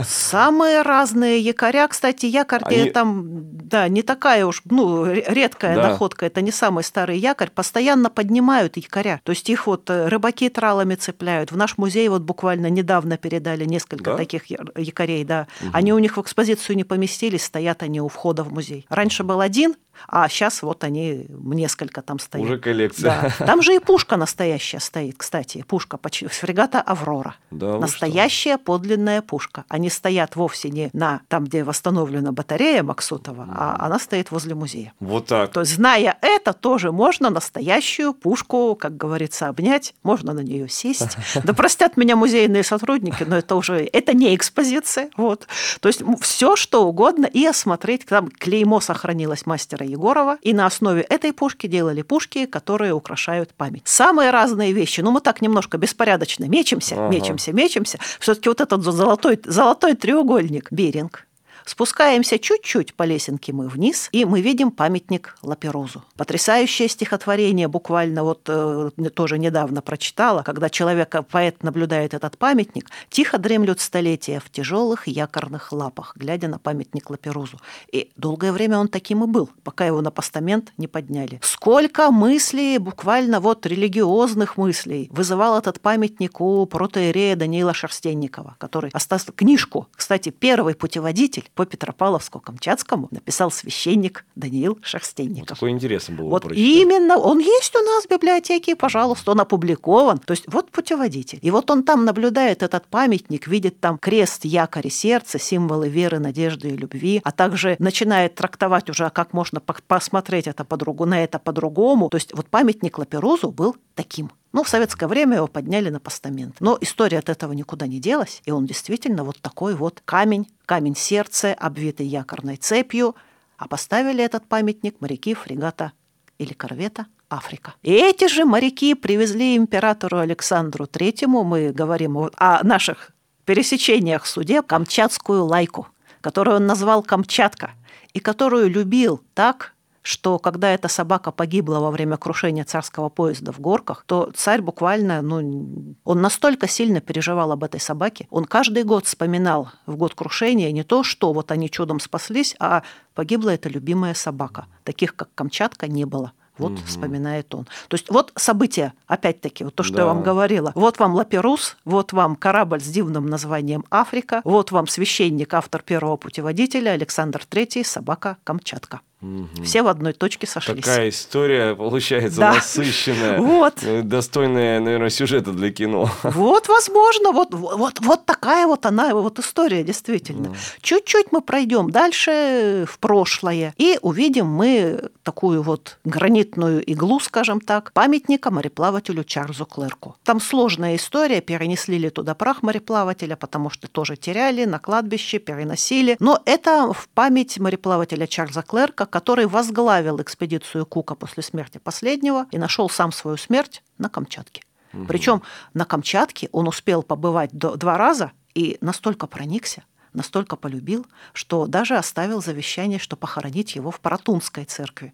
Самые 0.04 0.82
разные 0.82 1.40
якоря. 1.40 1.88
Кстати, 1.88 2.26
якорь 2.26 2.62
они... 2.66 2.92
там, 2.92 3.24
да, 3.52 3.88
не 3.88 4.02
такая 4.02 4.46
уж, 4.46 4.62
ну, 4.66 5.06
редкая 5.06 5.76
да. 5.76 5.90
находка. 5.90 6.26
Это 6.26 6.42
не 6.42 6.52
самый 6.52 6.84
старый 6.84 7.18
якорь. 7.18 7.50
Постоянно 7.50 8.10
поднимают 8.10 8.78
якоря. 8.78 9.22
То 9.24 9.32
есть 9.32 9.50
их 9.50 9.68
вот 9.68 9.90
э, 9.90 10.08
рыбаки 10.08 10.50
тралами 10.50 10.96
цепляют. 10.96 11.52
В 11.52 11.58
наш 11.58 11.78
музей 11.78 12.08
вот 12.10 12.22
буквально 12.22 12.70
недавно 12.70 13.18
передали 13.18 13.66
несколько 13.66 14.12
да? 14.12 14.18
таких 14.18 14.46
якорей, 14.48 15.24
да. 15.24 15.48
Угу. 15.62 15.70
Они 15.74 15.94
у 15.94 16.00
них 16.00 16.18
в 16.18 16.22
экспозицию 16.22 16.76
не 16.76 16.84
поместились, 16.84 17.44
стоят 17.44 17.84
они 17.84 18.02
у 18.02 18.08
входа 18.08 18.44
в 18.44 18.54
музей. 18.54 18.86
Раньше 18.90 19.24
был 19.24 19.42
один, 19.42 19.76
а 20.08 20.28
сейчас 20.30 20.62
вот 20.62 20.84
они 20.84 21.26
несколько 21.30 22.02
там 22.02 22.20
стоят. 22.20 22.46
Уже 22.46 22.58
коллекция. 22.58 23.34
Да. 23.40 23.46
Там 23.46 23.62
же 23.62 23.76
и 23.76 23.80
пушка 23.80 24.18
настоящая 24.18 24.80
стоит, 24.80 25.16
кстати. 25.18 25.64
Пушка 25.68 26.00
фрегата 26.00 26.82
«Аврора». 26.82 27.36
Да, 27.52 27.78
настоящая 27.78 28.56
что? 28.56 28.66
подлинная 28.66 29.22
пушка. 29.22 29.66
Они 29.70 29.90
стоят 29.90 30.36
вовсе 30.36 30.70
не 30.70 30.90
на 30.94 31.22
там, 31.28 31.46
где 31.46 31.64
восстановлена 31.64 32.32
батарея 32.32 32.84
Максутова, 32.84 33.44
mm. 33.44 33.54
а 33.56 33.86
она 33.86 34.00
стоит 34.00 34.32
возле 34.32 34.56
музея. 34.56 34.94
Вот 35.00 35.28
так. 35.28 35.52
То 35.52 35.62
есть, 35.62 35.76
зная 35.76 36.18
это, 36.22 36.54
тоже 36.54 36.92
можно 36.92 37.30
настоящую 37.30 38.14
пушку, 38.14 38.76
как 38.76 38.98
говорится, 38.98 39.48
обнять, 39.48 39.94
можно 40.04 40.34
на 40.34 40.42
нее 40.42 40.70
сесть. 40.70 41.18
Да 41.44 41.54
простят 41.54 41.98
меня 41.98 42.16
музейные 42.16 42.64
сотрудники, 42.64 43.24
но 43.24 43.38
это 43.38 43.56
уже 43.56 43.90
это 43.94 44.14
не 44.14 44.36
экспозиция. 44.36 45.10
Вот. 45.18 45.48
То 45.80 45.88
есть 45.88 46.02
все, 46.22 46.56
что 46.56 46.86
угодно, 46.86 47.26
и 47.26 47.46
осмотреть. 47.46 48.06
Там 48.06 48.30
клеймо 48.30 48.80
сохранилось 48.80 49.46
мастера 49.46 49.86
Егорова, 49.90 50.38
и 50.42 50.54
на 50.54 50.66
основе 50.66 51.02
этой 51.02 51.34
пушки 51.34 51.68
делали 51.68 52.02
пушки, 52.02 52.46
которые 52.46 52.94
украшают 52.94 53.54
память. 53.54 53.84
Самые 53.86 54.32
разные 54.32 54.72
вещи. 54.72 55.02
Ну, 55.02 55.12
мы 55.12 55.22
так 55.22 55.42
немножко 55.42 55.78
беспорядочно 55.78 56.46
мечемся, 56.46 56.96
ага. 56.96 57.16
мечемся, 57.16 57.54
мечемся. 57.54 58.00
Все-таки 58.20 58.50
вот 58.50 58.62
этот 58.62 58.84
золотой, 58.84 59.40
золотой 59.44 59.96
треугольник 59.96 60.72
Беринг, 60.72 61.26
Спускаемся 61.70 62.40
чуть-чуть 62.40 62.96
по 62.96 63.04
лесенке 63.04 63.54
мы 63.54 63.68
вниз, 63.68 64.10
и 64.12 64.26
мы 64.26 64.42
видим 64.42 64.72
памятник 64.72 65.38
Лаперозу. 65.44 66.04
Потрясающее 66.18 66.90
стихотворение, 66.90 67.68
буквально 67.68 68.24
вот 68.24 68.42
э, 68.48 68.90
тоже 69.14 69.38
недавно 69.38 69.84
прочитала, 69.84 70.42
когда 70.42 70.72
человек, 70.72 71.16
поэт 71.30 71.62
наблюдает 71.62 72.16
этот 72.16 72.40
памятник, 72.40 72.90
тихо 73.12 73.38
дремлют 73.38 73.82
столетия 73.82 74.42
в 74.44 74.50
тяжелых 74.50 75.08
якорных 75.08 75.72
лапах, 75.72 76.14
глядя 76.16 76.48
на 76.48 76.58
памятник 76.58 77.08
Лаперозу. 77.12 77.60
И 77.92 78.10
долгое 78.18 78.52
время 78.52 78.80
он 78.80 78.88
таким 78.88 79.24
и 79.24 79.28
был, 79.28 79.52
пока 79.64 79.86
его 79.86 80.02
на 80.02 80.10
постамент 80.10 80.74
не 80.78 80.88
подняли. 80.88 81.40
Сколько 81.44 82.10
мыслей, 82.10 82.80
буквально 82.80 83.40
вот 83.40 83.68
религиозных 83.68 84.58
мыслей, 84.58 85.08
вызывал 85.12 85.60
этот 85.60 85.80
памятник 85.82 86.42
у 86.42 86.66
протоиерея 86.66 87.36
Даниила 87.36 87.76
Шерстенникова, 87.76 88.56
который 88.58 88.90
оставил 88.92 89.34
книжку, 89.36 89.88
кстати, 89.96 90.30
первый 90.30 90.74
путеводитель 90.74 91.48
по 91.60 91.66
Петропавловску-Камчатскому 91.66 93.10
написал 93.12 93.52
священник 93.52 94.24
Даниил 94.38 94.80
Шерстенников. 94.82 95.50
Вот 95.50 95.56
такой 95.56 95.72
интересный 95.72 96.16
был. 96.16 96.30
Вот 96.30 96.44
прочитать. 96.44 96.66
именно, 96.66 97.18
он 97.18 97.40
есть 97.40 97.76
у 97.76 97.84
нас 97.84 98.06
в 98.06 98.10
библиотеке, 98.10 98.78
пожалуйста, 98.78 99.32
он 99.32 99.42
опубликован. 99.42 100.20
То 100.20 100.32
есть 100.32 100.46
вот 100.48 100.72
путеводитель. 100.72 101.40
И 101.42 101.52
вот 101.52 101.70
он 101.70 101.84
там 101.84 102.06
наблюдает 102.06 102.64
этот 102.64 102.86
памятник, 102.86 103.48
видит 103.48 103.82
там 103.82 103.98
крест, 103.98 104.46
якорь 104.46 104.88
и 104.88 104.90
сердце, 104.90 105.38
символы 105.38 105.90
веры, 105.90 106.20
надежды 106.20 106.70
и 106.70 106.78
любви, 106.78 107.20
а 107.26 107.34
также 107.34 107.76
начинает 107.78 108.36
трактовать 108.36 108.90
уже, 108.90 109.10
как 109.10 109.34
можно 109.34 109.60
посмотреть 109.60 110.48
это 110.48 110.64
по-другому, 110.64 111.10
на 111.10 111.22
это 111.22 111.40
по-другому. 111.40 112.08
То 112.08 112.16
есть 112.16 112.34
вот 112.34 112.48
памятник 112.48 112.98
Лаперозу 112.98 113.52
был 113.52 113.76
таким. 113.96 114.32
Ну, 114.52 114.64
в 114.64 114.70
советское 114.70 115.08
время 115.08 115.38
его 115.38 115.48
подняли 115.48 115.90
на 115.90 116.00
постамент. 116.00 116.56
Но 116.60 116.78
история 116.82 117.20
от 117.20 117.30
этого 117.30 117.54
никуда 117.54 117.86
не 117.86 118.00
делась, 118.00 118.42
и 118.46 118.52
он 118.52 118.66
действительно 118.66 119.24
вот 119.24 119.40
такой 119.42 119.76
вот 119.76 120.02
камень, 120.06 120.48
камень 120.66 120.96
сердца, 120.96 121.54
обвитый 121.54 122.08
якорной 122.08 122.58
цепью, 122.58 123.16
а 123.58 123.68
поставили 123.68 124.24
этот 124.24 124.48
памятник 124.48 125.00
моряки 125.02 125.34
фрегата 125.36 125.92
или 126.40 126.54
корвета 126.54 127.06
Африка. 127.30 127.76
И 127.84 127.92
эти 127.92 128.28
же 128.28 128.46
моряки 128.46 128.96
привезли 128.96 129.56
императору 129.56 130.18
Александру 130.18 130.88
Третьему, 130.88 131.44
мы 131.44 131.72
говорим 131.72 132.18
о 132.18 132.64
наших 132.64 133.12
пересечениях 133.46 134.26
судеб, 134.26 134.66
камчатскую 134.66 135.46
лайку, 135.46 135.88
которую 136.22 136.58
он 136.58 136.66
назвал 136.66 137.04
Камчатка, 137.04 137.72
и 138.14 138.20
которую 138.20 138.70
любил 138.70 139.22
так, 139.34 139.76
что 140.02 140.40
когда 140.40 140.74
эта 140.74 140.88
собака 140.88 141.32
погибла 141.32 141.80
во 141.80 141.92
время 141.92 142.18
крушения 142.18 142.64
царского 142.64 143.10
поезда 143.10 143.52
в 143.52 143.60
горках, 143.60 144.04
то 144.06 144.32
царь 144.36 144.62
буквально, 144.62 145.22
ну, 145.22 145.96
он 146.04 146.22
настолько 146.22 146.68
сильно 146.68 147.02
переживал 147.02 147.52
об 147.52 147.64
этой 147.64 147.80
собаке, 147.80 148.28
он 148.30 148.46
каждый 148.46 148.84
год 148.84 149.06
вспоминал 149.06 149.70
в 149.86 149.96
год 149.96 150.16
крушения 150.16 150.72
не 150.72 150.84
то, 150.84 151.04
что 151.04 151.34
вот 151.34 151.52
они 151.52 151.70
чудом 151.70 152.00
спаслись, 152.00 152.56
а 152.60 152.84
погибла 153.14 153.52
эта 153.52 153.70
любимая 153.70 154.14
собака. 154.14 154.68
Таких, 154.84 155.16
как 155.16 155.30
Камчатка, 155.36 155.88
не 155.88 156.06
было. 156.06 156.34
Вот 156.60 156.74
угу. 156.74 156.82
вспоминает 156.86 157.56
он. 157.56 157.66
То 157.88 157.96
есть 157.96 158.10
вот 158.10 158.34
события, 158.36 158.94
опять-таки, 159.08 159.64
вот 159.64 159.76
то, 159.76 159.84
что 159.84 159.96
да. 159.96 160.02
я 160.02 160.08
вам 160.08 160.22
говорила. 160.22 160.74
Вот 160.76 161.00
вам 161.00 161.16
Лаперус, 161.16 161.78
вот 161.86 162.12
вам 162.12 162.36
корабль 162.36 162.82
с 162.82 162.88
дивным 162.88 163.26
названием 163.28 163.86
Африка, 163.90 164.42
вот 164.44 164.72
вам 164.72 164.86
священник, 164.88 165.54
автор 165.54 165.82
первого 165.82 166.18
путеводителя 166.18 166.92
Александр 166.92 167.42
III, 167.50 167.84
собака 167.86 168.38
Камчатка. 168.44 169.00
Угу. 169.22 169.64
Все 169.64 169.84
в 169.84 169.88
одной 169.88 170.14
точке 170.14 170.48
сошлись. 170.48 170.84
Такая 170.84 171.10
история 171.10 171.76
получается 171.76 172.40
да. 172.40 172.54
насыщенная. 172.54 173.40
Вот. 173.50 173.84
Э, 173.84 174.02
достойная, 174.02 174.80
наверное, 174.80 175.10
сюжета 175.10 175.52
для 175.52 175.72
кино. 175.72 176.10
Вот, 176.24 176.70
возможно, 176.70 177.32
вот, 177.32 177.54
вот, 177.54 178.00
вот 178.00 178.26
такая 178.26 178.66
вот 178.68 178.86
она, 178.86 179.14
вот 179.14 179.40
история, 179.40 179.84
действительно. 179.84 180.50
Ну. 180.50 180.56
Чуть-чуть 180.82 181.32
мы 181.32 181.42
пройдем 181.42 181.90
дальше 181.90 182.86
в 182.88 183.00
прошлое 183.00 183.74
и 183.78 183.98
увидим 184.02 184.46
мы 184.48 185.10
такую 185.24 185.64
вот 185.64 185.98
гранитную 186.06 186.82
иглу, 186.84 187.20
скажем 187.20 187.60
так, 187.60 187.92
памятника 187.94 188.52
мореплавателю 188.52 189.24
Чарльзу 189.24 189.66
Клерку. 189.66 190.16
Там 190.24 190.40
сложная 190.40 190.96
история, 190.96 191.42
перенесли 191.42 191.98
ли 191.98 192.10
туда 192.10 192.36
прах 192.36 192.64
мореплавателя, 192.64 193.36
потому 193.36 193.70
что 193.70 193.88
тоже 193.88 194.16
теряли 194.16 194.66
на 194.66 194.80
кладбище, 194.80 195.40
переносили. 195.40 196.16
Но 196.20 196.42
это 196.46 196.94
в 196.94 197.10
память 197.10 197.60
мореплавателя 197.60 198.28
Чарльза 198.28 198.62
Клерка, 198.62 199.09
который 199.10 199.46
возглавил 199.46 200.22
экспедицию 200.22 200.86
Кука 200.86 201.16
после 201.16 201.44
смерти 201.44 201.78
последнего 201.78 202.48
и 202.52 202.58
нашел 202.58 202.90
сам 202.90 203.12
свою 203.12 203.38
смерть 203.38 203.84
на 203.98 204.10
Камчатке. 204.10 204.64
Угу. 204.94 205.06
Причем 205.06 205.42
на 205.74 205.86
Камчатке 205.86 206.50
он 206.52 206.68
успел 206.68 207.04
побывать 207.04 207.52
два 207.54 207.98
раза 207.98 208.32
и 208.56 208.78
настолько 208.82 209.28
проникся, 209.28 209.84
настолько 210.14 210.56
полюбил, 210.56 211.06
что 211.34 211.68
даже 211.68 211.96
оставил 211.98 212.42
завещание, 212.42 213.00
что 213.00 213.16
похоронить 213.16 213.76
его 213.76 213.92
в 213.92 214.00
Паратунской 214.00 214.66
церкви. 214.66 215.14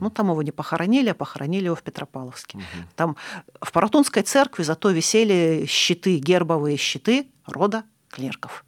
Ну, 0.00 0.10
там 0.10 0.30
его 0.30 0.42
не 0.42 0.50
похоронили, 0.50 1.10
а 1.10 1.14
похоронили 1.14 1.66
его 1.66 1.76
в 1.76 1.82
Петропавловске. 1.82 2.58
Угу. 2.58 2.64
Там 2.96 3.16
в 3.60 3.70
Паратунской 3.70 4.22
церкви 4.22 4.64
зато 4.64 4.90
висели 4.90 5.64
щиты, 5.68 6.18
гербовые 6.18 6.76
щиты 6.76 7.28
рода 7.46 7.84
клерков. 8.08 8.64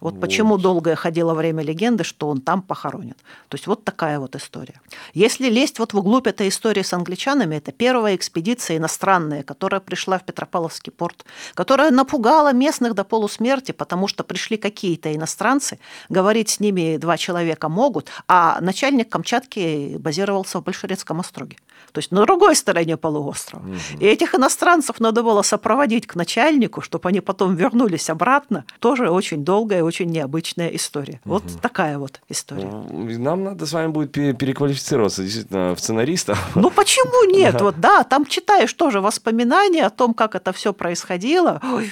Вот, 0.00 0.14
вот 0.14 0.20
почему 0.20 0.58
долгое 0.58 0.94
ходило 0.94 1.34
время 1.34 1.62
легенды, 1.62 2.04
что 2.04 2.28
он 2.28 2.40
там 2.40 2.62
похоронен. 2.62 3.14
То 3.48 3.54
есть 3.54 3.66
вот 3.66 3.84
такая 3.84 4.18
вот 4.18 4.36
история. 4.36 4.80
Если 5.14 5.48
лезть 5.48 5.78
вот 5.78 5.94
вглубь 5.94 6.26
этой 6.26 6.48
истории 6.48 6.82
с 6.82 6.92
англичанами, 6.92 7.56
это 7.56 7.72
первая 7.72 8.14
экспедиция 8.14 8.76
иностранная, 8.76 9.42
которая 9.42 9.80
пришла 9.80 10.18
в 10.18 10.24
Петропавловский 10.24 10.92
порт, 10.92 11.24
которая 11.54 11.90
напугала 11.90 12.52
местных 12.52 12.94
до 12.94 13.04
полусмерти, 13.04 13.72
потому 13.72 14.08
что 14.08 14.24
пришли 14.24 14.56
какие-то 14.56 15.14
иностранцы, 15.14 15.78
говорить 16.08 16.50
с 16.50 16.60
ними 16.60 16.98
два 16.98 17.16
человека 17.16 17.68
могут, 17.68 18.10
а 18.28 18.58
начальник 18.60 19.08
Камчатки 19.08 19.96
базировался 19.98 20.60
в 20.60 20.64
Большерецком 20.64 21.20
остроге. 21.20 21.56
То 21.92 21.98
есть 21.98 22.12
на 22.12 22.22
другой 22.26 22.54
стороне 22.56 22.96
полуострова. 22.96 23.62
Угу. 23.62 24.00
И 24.00 24.06
этих 24.06 24.34
иностранцев 24.34 25.00
надо 25.00 25.22
было 25.22 25.42
сопроводить 25.42 26.06
к 26.06 26.14
начальнику, 26.14 26.80
чтобы 26.80 27.08
они 27.08 27.20
потом 27.20 27.54
вернулись 27.54 28.10
обратно. 28.10 28.64
Тоже 28.80 29.10
очень 29.10 29.44
долгая, 29.44 29.82
очень 29.82 30.10
необычная 30.10 30.68
история. 30.68 31.20
Угу. 31.24 31.32
Вот 31.32 31.42
такая 31.62 31.98
вот 31.98 32.20
история. 32.28 32.66
Ну, 32.66 33.08
нам 33.18 33.44
надо 33.44 33.66
с 33.66 33.72
вами 33.72 33.88
будет 33.88 34.12
переквалифицироваться 34.12 35.22
действительно 35.22 35.74
в 35.74 35.80
сценариста. 35.80 36.36
Ну 36.54 36.70
почему 36.70 37.30
нет? 37.30 37.60
Вот 37.66 37.80
да, 37.80 38.04
там 38.04 38.26
читаешь 38.26 38.72
тоже 38.74 39.00
воспоминания 39.00 39.86
о 39.86 39.90
том, 39.90 40.14
как 40.14 40.36
это 40.36 40.52
все 40.52 40.72
происходило. 40.72 41.60
Ой, 41.64 41.90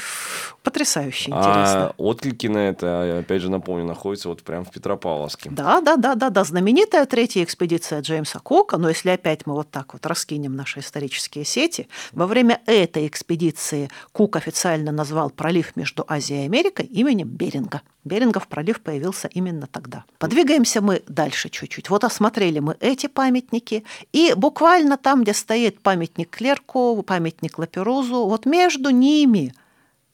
Потрясающе 0.64 1.30
а 1.30 1.36
интересно. 1.38 1.86
А 1.88 1.94
отклики 1.98 2.46
на 2.46 2.56
это, 2.56 3.18
опять 3.18 3.42
же, 3.42 3.50
напомню, 3.50 3.84
находятся 3.84 4.30
вот 4.30 4.42
прямо 4.42 4.64
в 4.64 4.70
Петропавловске. 4.70 5.50
Да, 5.50 5.82
да, 5.82 5.96
да, 5.96 6.14
да, 6.14 6.30
да. 6.30 6.42
Знаменитая 6.42 7.04
третья 7.04 7.44
экспедиция 7.44 8.00
Джеймса 8.00 8.38
Кука, 8.38 8.78
но 8.78 8.88
если 8.88 9.10
опять 9.10 9.46
мы 9.46 9.52
вот 9.52 9.70
так 9.70 9.92
вот 9.92 10.06
раскинем 10.06 10.56
наши 10.56 10.80
исторические 10.80 11.44
сети, 11.44 11.86
во 12.12 12.26
время 12.26 12.62
этой 12.64 13.06
экспедиции 13.06 13.90
Кук 14.12 14.36
официально 14.36 14.90
назвал 14.90 15.28
пролив 15.28 15.76
между 15.76 16.02
Азией 16.08 16.44
и 16.44 16.46
Америкой 16.46 16.86
именем 16.86 17.28
Беринга. 17.28 17.82
Берингов 18.04 18.48
пролив 18.48 18.80
появился 18.80 19.28
именно 19.28 19.66
тогда. 19.66 20.04
Подвигаемся 20.18 20.80
мы 20.80 21.02
дальше 21.06 21.50
чуть-чуть. 21.50 21.90
Вот 21.90 22.04
осмотрели 22.04 22.60
мы 22.60 22.78
эти 22.80 23.06
памятники, 23.06 23.84
и 24.14 24.32
буквально 24.34 24.96
там, 24.96 25.24
где 25.24 25.34
стоит 25.34 25.80
памятник 25.80 26.30
Клерку, 26.30 27.02
памятник 27.02 27.58
Лаперузу, 27.58 28.24
вот 28.24 28.46
между 28.46 28.88
ними– 28.88 29.52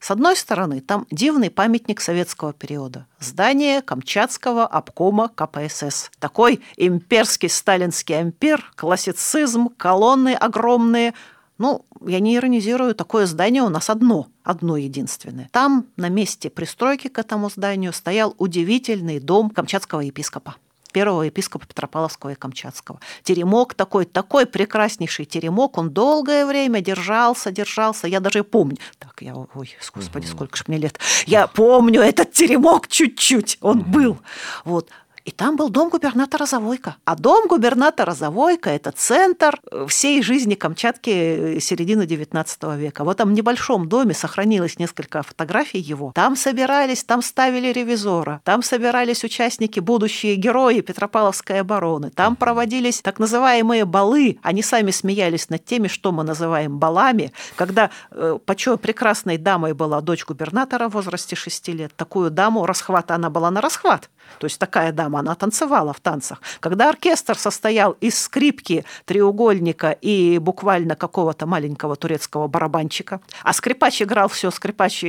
с 0.01 0.11
одной 0.11 0.35
стороны, 0.35 0.81
там 0.81 1.07
дивный 1.11 1.51
памятник 1.51 2.01
советского 2.01 2.55
периода. 2.55 3.07
Здание 3.19 3.83
Камчатского 3.83 4.67
обкома 4.67 5.29
КПСС. 5.29 6.11
Такой 6.19 6.63
имперский 6.79 7.51
сталинский 7.51 8.19
ампир, 8.19 8.73
классицизм, 8.77 9.69
колонны 9.77 10.35
огромные. 10.35 11.13
Ну, 11.59 11.85
я 12.07 12.19
не 12.19 12.37
иронизирую, 12.37 12.95
такое 12.95 13.27
здание 13.27 13.63
у 13.63 13.69
нас 13.69 13.91
одно, 13.91 14.29
одно 14.43 14.79
единственное. 14.79 15.51
Там, 15.53 15.87
на 15.97 16.09
месте 16.09 16.49
пристройки 16.49 17.09
к 17.09 17.19
этому 17.19 17.51
зданию, 17.51 17.93
стоял 17.93 18.35
удивительный 18.39 19.21
дом 19.21 19.51
камчатского 19.51 20.01
епископа 20.01 20.57
первого 20.91 21.23
епископа 21.23 21.67
Петропавловского 21.67 22.31
и 22.31 22.35
Камчатского. 22.35 23.01
Теремок 23.23 23.75
такой, 23.75 24.05
такой 24.05 24.47
прекраснейший 24.47 25.25
теремок, 25.25 25.79
он 25.79 25.91
долгое 25.91 26.47
время 26.47 26.81
держался, 26.81 27.51
держался, 27.51 28.07
я 28.07 28.21
даже 28.21 28.45
помню. 28.45 28.79
Так, 28.99 29.23
я, 29.23 29.35
ой, 29.35 29.77
господи, 29.95 30.27
сколько 30.27 30.57
же 30.57 30.65
мне 30.67 30.79
лет. 30.79 30.99
Я 31.27 31.47
помню 31.47 32.01
этот 32.01 32.33
теремок 32.33 32.89
чуть-чуть, 32.89 33.59
он 33.61 33.81
был. 33.81 34.19
Вот. 34.65 34.89
И 35.31 35.33
там 35.33 35.55
был 35.55 35.71
дом 35.71 35.91
губернатора 35.91 36.45
Завойка. 36.45 36.97
А 37.05 37.15
дом 37.15 37.47
губернатора 37.47 38.15
Завойка– 38.15 38.71
это 38.71 38.91
центр 38.91 39.61
э, 39.71 39.87
всей 39.87 40.23
жизни 40.23 40.55
Камчатки 40.57 41.11
э, 41.11 41.61
середины 41.61 42.03
XIX 42.03 42.77
века. 42.77 43.05
Вот 43.05 43.19
там 43.19 43.29
в 43.29 43.33
небольшом 43.33 43.89
доме 43.89 44.13
сохранилось 44.13 44.81
несколько 44.81 45.23
фотографий 45.23 45.79
его. 45.79 46.11
Там 46.17 46.35
собирались, 46.35 47.05
там 47.05 47.23
ставили 47.23 47.69
ревизора, 47.73 48.41
там 48.43 48.65
собирались 48.65 49.23
участники, 49.23 49.79
будущие 49.79 50.35
герои 50.35 50.81
Петропавловской 50.81 51.61
обороны. 51.61 52.11
Там 52.11 52.35
проводились 52.35 53.01
так 53.01 53.21
называемые 53.21 53.85
балы. 53.85 54.41
Они 54.43 54.65
сами 54.65 54.91
смеялись 54.91 55.49
над 55.49 55.65
теми, 55.65 55.87
что 55.87 56.11
мы 56.11 56.25
называем 56.25 56.81
балами, 56.81 57.33
когда 57.55 57.91
э, 58.11 58.37
почему 58.45 58.79
прекрасной 58.79 59.39
дамой 59.39 59.75
была 59.75 60.01
дочь 60.01 60.25
губернатора 60.25 60.89
в 60.89 60.95
возрасте 60.95 61.37
6 61.37 61.69
лет. 61.69 61.93
Такую 61.95 62.33
даму 62.33 62.67
расхвата 62.67 63.15
она 63.15 63.31
была 63.31 63.53
на 63.53 63.61
расхват. 63.61 64.11
То 64.39 64.47
есть 64.47 64.59
такая 64.59 64.91
дама, 64.93 65.21
она 65.21 65.35
танцевала 65.35 65.93
в 65.93 66.01
танцах. 66.01 66.41
Когда 66.61 66.89
оркестр 66.89 67.37
состоял 67.37 67.93
из 68.01 68.19
скрипки, 68.19 68.85
треугольника 69.05 69.91
и 69.91 70.39
буквально 70.39 70.97
какого-то 70.97 71.47
маленького 71.47 71.95
турецкого 71.97 72.49
барабанчика, 72.49 73.21
а 73.43 73.53
скрипач 73.53 74.01
играл 74.01 74.29
все, 74.29 74.51
скрипач 74.51 75.05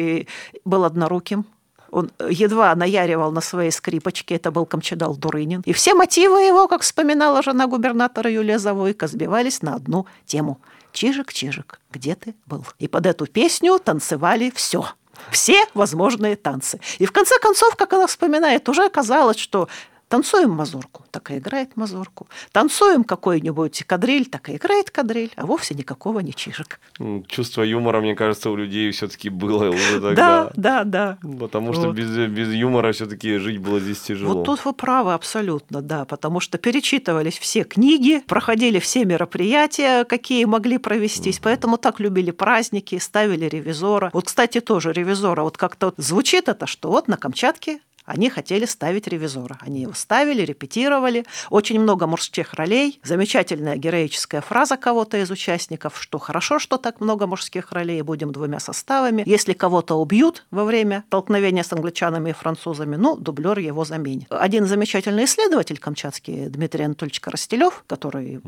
был 0.66 0.84
одноруким, 0.84 1.46
он 1.92 2.12
едва 2.30 2.74
наяривал 2.76 3.32
на 3.32 3.42
своей 3.42 3.72
скрипочке, 3.72 4.36
это 4.36 4.52
был 4.52 4.66
Камчедал 4.66 5.16
Дурынин. 5.16 5.62
И 5.66 5.74
все 5.74 5.94
мотивы 5.94 6.42
его, 6.42 6.68
как 6.68 6.82
вспоминала 6.82 7.44
жена 7.44 7.68
губернатора 7.68 8.32
Юлия 8.32 8.60
Завойко, 8.60 9.08
сбивались 9.08 9.62
на 9.62 9.76
одну 9.76 10.06
тему. 10.26 10.60
«Чижик, 10.94 11.32
Чижик, 11.32 11.80
где 11.90 12.16
ты 12.16 12.36
был?» 12.46 12.66
И 12.80 12.90
под 12.90 13.06
эту 13.06 13.26
песню 13.26 13.80
танцевали 13.80 14.52
все– 14.54 14.86
все 15.30 15.66
возможные 15.74 16.36
танцы. 16.36 16.80
И 17.00 17.06
в 17.06 17.12
конце 17.12 17.38
концов, 17.40 17.76
как 17.76 17.94
она 17.94 18.08
вспоминает, 18.08 18.68
уже 18.70 18.86
оказалось, 18.86 19.38
что 19.38 19.68
Танцуем 20.12 20.52
мазурку, 20.52 21.06
так 21.10 21.32
и 21.32 21.38
играет 21.38 21.78
мазурку. 21.78 22.28
Танцуем 22.52 23.06
какой-нибудь 23.06 23.86
кадриль, 23.86 24.26
так 24.26 24.50
и 24.50 24.58
играет 24.58 24.92
кадриль, 24.92 25.32
а 25.38 25.46
вовсе 25.46 25.74
никакого 25.74 26.20
не 26.20 26.34
чижик. 26.34 26.82
Чувство 27.28 27.62
юмора, 27.62 28.02
мне 28.02 28.14
кажется, 28.14 28.50
у 28.50 28.58
людей 28.58 28.92
все-таки 28.92 29.30
было 29.30 29.70
уже 29.70 30.02
тогда. 30.02 30.52
Да, 30.54 30.84
да, 30.84 30.84
да. 30.84 31.18
Потому 31.40 31.72
что 31.72 31.88
вот. 31.88 31.96
без, 31.96 32.10
без 32.30 32.54
юмора 32.54 32.92
все-таки 32.92 33.38
жить 33.38 33.60
было 33.60 33.80
здесь 33.80 34.02
тяжело. 34.02 34.34
Вот 34.34 34.46
тут 34.46 34.66
вы 34.66 34.74
правы 34.74 35.14
абсолютно, 35.14 35.82
да, 35.82 36.04
потому 36.04 36.42
что 36.42 36.58
перечитывались 36.58 37.40
все 37.40 37.64
книги, 37.64 38.22
проходили 38.28 38.80
все 38.80 39.06
мероприятия, 39.06 40.04
какие 40.04 40.44
могли 40.44 40.78
провестись, 40.78 41.38
mm 41.38 41.42
поэтому 41.44 41.78
так 41.78 42.02
любили 42.02 42.32
праздники, 42.32 43.00
ставили 43.00 43.46
ревизора. 43.46 44.10
Вот, 44.12 44.26
кстати, 44.26 44.60
тоже 44.60 44.92
ревизора, 44.92 45.44
вот 45.44 45.58
как-то 45.58 45.88
вот 45.88 45.96
звучит 45.98 46.50
это, 46.50 46.68
что 46.68 46.90
вот 46.90 47.08
на 47.08 47.16
Камчатке 47.16 47.80
они 48.12 48.30
хотели 48.30 48.66
ставить 48.66 49.08
ревизора. 49.08 49.58
Они 49.62 49.84
его 49.84 49.94
ставили, 49.94 50.42
репетировали. 50.42 51.26
Очень 51.50 51.80
много 51.80 52.08
мужских 52.08 52.54
ролей. 52.56 53.00
Замечательная 53.04 53.78
героическая 53.78 54.42
фраза 54.42 54.76
кого-то 54.76 55.18
из 55.18 55.32
участников, 55.32 55.98
что 55.98 56.20
хорошо, 56.20 56.60
что 56.60 56.78
так 56.78 57.00
много 57.00 57.26
мужских 57.26 57.72
ролей, 57.72 58.02
будем 58.02 58.34
двумя 58.34 58.60
составами. 58.60 59.24
Если 59.26 59.54
кого-то 59.54 59.96
убьют 59.96 60.46
во 60.52 60.66
время 60.66 61.06
столкновения 61.08 61.64
с 61.64 61.72
англичанами 61.72 62.32
и 62.32 62.34
французами, 62.34 62.98
ну, 62.98 63.16
дублер 63.16 63.60
его 63.60 63.86
заменит. 63.86 64.28
Один 64.30 64.68
замечательный 64.68 65.24
исследователь 65.24 65.78
камчатский, 65.78 66.50
Дмитрий 66.50 66.84
Анатольевич 66.84 67.22
Коростелев, 67.22 67.86
который. 67.88 68.42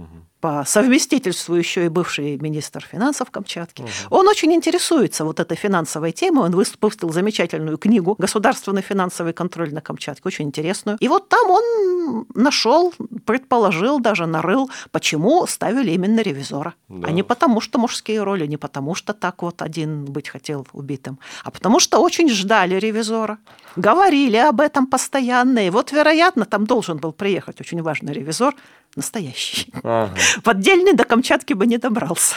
По 0.43 0.65
совместительству 0.65 1.55
еще 1.55 1.85
и 1.85 1.87
бывший 1.87 2.37
министр 2.37 2.85
финансов 2.91 3.31
Камчатки, 3.31 3.83
угу. 3.83 3.89
он 4.09 4.27
очень 4.27 4.51
интересуется 4.51 5.23
вот 5.23 5.39
этой 5.39 5.55
финансовой 5.55 6.11
темой. 6.11 6.43
Он 6.43 6.51
выпустил 6.51 7.13
замечательную 7.13 7.77
книгу 7.77 8.15
«Государственный 8.19 8.81
финансовый 8.81 9.31
контроль 9.31 9.73
на 9.73 9.79
Камчатке, 9.79 10.23
очень 10.25 10.47
интересную. 10.47 10.97
И 10.99 11.07
вот 11.07 11.29
там 11.29 11.49
он 11.49 12.25
нашел, 12.35 12.93
предположил, 13.25 14.01
даже 14.01 14.25
нарыл, 14.25 14.69
почему 14.91 15.47
ставили 15.47 15.91
именно 15.91 16.19
ревизора. 16.19 16.73
Да. 16.89 17.07
А 17.07 17.11
не 17.11 17.23
потому, 17.23 17.61
что 17.61 17.79
мужские 17.79 18.21
роли, 18.21 18.45
не 18.45 18.57
потому, 18.57 18.95
что 18.95 19.13
так 19.13 19.43
вот 19.43 19.61
один 19.61 20.03
быть 20.03 20.27
хотел 20.27 20.67
убитым, 20.73 21.19
а 21.45 21.51
потому 21.51 21.79
что 21.79 21.99
очень 21.99 22.29
ждали 22.29 22.75
ревизора. 22.75 23.37
Говорили 23.77 24.35
об 24.35 24.59
этом 24.59 24.87
постоянно. 24.87 25.65
И 25.65 25.69
вот, 25.69 25.93
вероятно, 25.93 26.43
там 26.43 26.65
должен 26.65 26.97
был 26.97 27.13
приехать 27.13 27.61
очень 27.61 27.81
важный 27.81 28.11
ревизор, 28.11 28.53
настоящий. 28.95 29.71
Ага. 29.83 30.15
Поддельный 30.43 30.93
до 30.93 31.03
Камчатки 31.03 31.53
бы 31.53 31.67
не 31.67 31.77
добрался. 31.77 32.35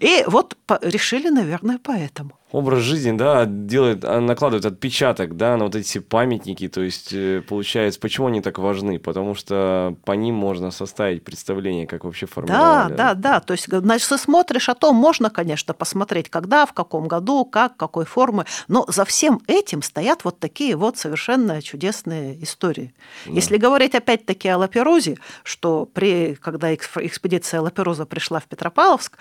И 0.00 0.24
вот 0.26 0.56
решили, 0.82 1.28
наверное, 1.28 1.78
поэтому 1.82 2.38
образ 2.52 2.80
жизни, 2.80 3.16
да, 3.16 3.46
делает, 3.46 4.04
а, 4.04 4.20
накладывает 4.20 4.66
отпечаток, 4.66 5.36
да, 5.36 5.56
на 5.56 5.64
вот 5.64 5.74
эти 5.74 5.98
памятники, 5.98 6.68
то 6.68 6.82
есть 6.82 7.12
э, 7.12 7.42
получается, 7.48 7.98
почему 7.98 8.26
они 8.26 8.42
так 8.42 8.58
важны? 8.58 8.98
Потому 8.98 9.34
что 9.34 9.96
по 10.04 10.12
ним 10.12 10.34
можно 10.34 10.70
составить 10.70 11.24
представление, 11.24 11.86
как 11.86 12.04
вообще 12.04 12.26
формировали. 12.26 12.94
Да, 12.94 13.14
да, 13.14 13.14
да, 13.14 13.40
то 13.40 13.52
есть, 13.52 13.66
значит, 13.68 14.06
ты 14.06 14.18
смотришь, 14.18 14.68
а 14.68 14.74
то 14.74 14.92
можно, 14.92 15.30
конечно, 15.30 15.72
посмотреть, 15.72 16.28
когда, 16.28 16.66
в 16.66 16.74
каком 16.74 17.08
году, 17.08 17.46
как, 17.46 17.76
какой 17.78 18.04
формы, 18.04 18.44
но 18.68 18.84
за 18.86 19.06
всем 19.06 19.40
этим 19.46 19.80
стоят 19.80 20.24
вот 20.24 20.38
такие 20.38 20.76
вот 20.76 20.98
совершенно 20.98 21.62
чудесные 21.62 22.42
истории. 22.44 22.94
Да. 23.24 23.32
Если 23.32 23.56
говорить 23.56 23.94
опять-таки 23.94 24.48
о 24.48 24.58
Лаперузе, 24.58 25.16
что 25.42 25.86
при, 25.86 26.34
когда 26.34 26.74
экспедиция 26.74 27.62
Лаперуза 27.62 28.04
пришла 28.04 28.40
в 28.40 28.44
Петропавловск, 28.44 29.16